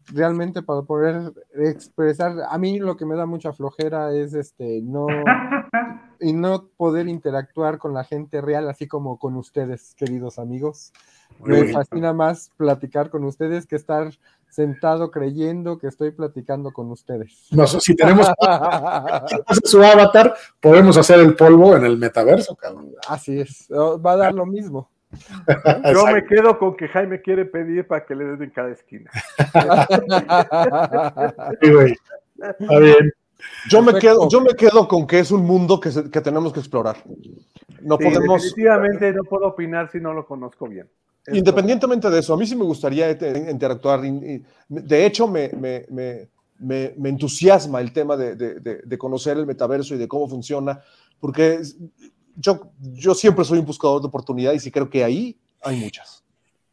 [0.09, 2.35] realmente para poder expresar.
[2.49, 5.07] A mí lo que me da mucha flojera es este no
[6.21, 10.93] y no poder interactuar con la gente real, así como con ustedes, queridos amigos.
[11.43, 14.11] Me fascina más platicar con ustedes que estar
[14.51, 17.47] sentado creyendo que estoy platicando con ustedes.
[17.53, 18.27] No si tenemos
[19.65, 22.93] su avatar, podemos hacer el polvo en el metaverso, cabrón.
[23.09, 24.91] Así es, va a dar lo mismo.
[25.93, 29.11] Yo me quedo con que Jaime quiere pedir para que le den en cada esquina.
[31.61, 31.95] Sí, güey.
[32.61, 33.13] Está bien.
[33.71, 36.53] Yo me, quedo, yo me quedo con que es un mundo que, se- que tenemos
[36.53, 36.97] que explorar.
[37.81, 40.89] No Sí, podemos, definitivamente no puedo opinar si no lo conozco bien.
[41.27, 44.01] Es independientemente de eso, a mí sí me gustaría eh, interactuar.
[44.69, 49.39] De hecho, me, me- me- me- me entusiasma el tema de, de- de- de conocer
[49.39, 50.81] el metaverso y de cómo funciona,
[51.19, 51.61] porque
[52.41, 56.25] yo, yo siempre soy un buscador de oportunidades y creo que ahí hay muchas.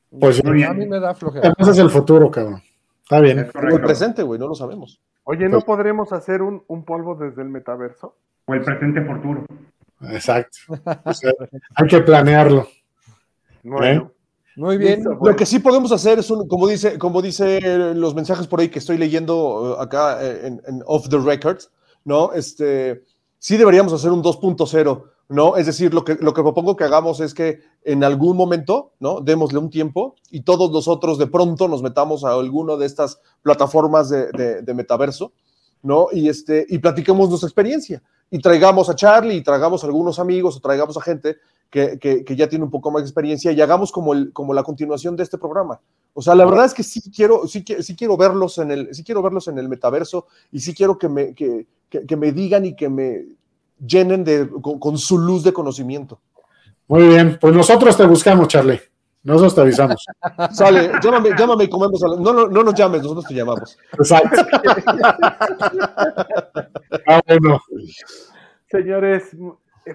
[0.09, 0.89] Pues Muy A mí bien.
[0.89, 1.53] me da flojera.
[1.57, 2.61] ese es el futuro, cabrón.
[3.03, 3.39] Está bien.
[3.39, 5.01] Es el presente, güey, no lo sabemos.
[5.24, 8.15] Oye, ¿no podremos hacer un, un polvo desde el metaverso?
[8.45, 9.45] O el presente futuro.
[10.09, 10.57] Exacto.
[11.03, 11.32] O sea,
[11.76, 12.68] hay que planearlo.
[13.63, 14.11] Bueno,
[14.55, 14.99] Muy bien.
[14.99, 15.20] Listo.
[15.22, 18.61] Lo que sí podemos hacer es, un, como dice, como dice eh, los mensajes por
[18.61, 21.59] ahí que estoy leyendo eh, acá eh, en, en Off the Record,
[22.05, 22.32] ¿no?
[22.34, 23.03] Este,
[23.39, 25.58] sí deberíamos hacer un 2.0, ¿no?
[25.58, 29.20] Es decir, lo que, lo que propongo que hagamos es que en algún momento, ¿no?
[29.22, 34.10] Démosle un tiempo y todos nosotros de pronto nos metamos a alguna de estas plataformas
[34.10, 35.34] de, de- metaverso,
[35.84, 36.08] ¿no?
[36.12, 38.02] Y, este, y platiquemos nuestra experiencia.
[38.30, 41.38] Y traigamos a Charlie, y traigamos a algunos amigos, o traigamos a gente
[41.70, 44.54] que, que- que ya tiene un poco más de experiencia y hagamos como, el, como
[44.54, 45.82] la continuación de este programa.
[46.14, 49.04] O sea, la verdad es que sí quiero, sí, sí quiero verlos en el, sí
[49.04, 52.76] quiero verlos en el metaverso y sí quiero que me, que- que me digan y
[52.76, 53.37] que me
[53.86, 56.20] llenen de, con, con su luz de conocimiento.
[56.88, 57.38] Muy bien.
[57.40, 58.80] Pues nosotros te buscamos, Charlie.
[59.24, 60.06] Nosotros te avisamos.
[60.52, 62.02] Sale, llámame, llámame y comemos.
[62.04, 63.78] a la- no, no, no nos llames, nosotros te llamamos.
[63.94, 64.42] Exacto.
[67.06, 67.60] Ah, bueno.
[68.70, 69.36] señores,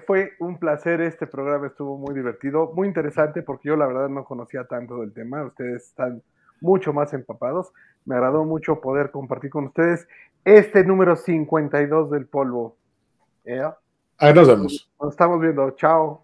[0.07, 4.23] fue un placer este programa, estuvo muy divertido, muy interesante porque yo la verdad no
[4.25, 6.21] conocía tanto del tema, ustedes están
[6.61, 7.71] mucho más empapados,
[8.05, 10.07] me agradó mucho poder compartir con ustedes
[10.45, 12.75] este número 52 del polvo.
[13.45, 13.61] ¿Eh?
[14.17, 14.47] Ahí nos
[15.09, 16.23] estamos viendo, chao.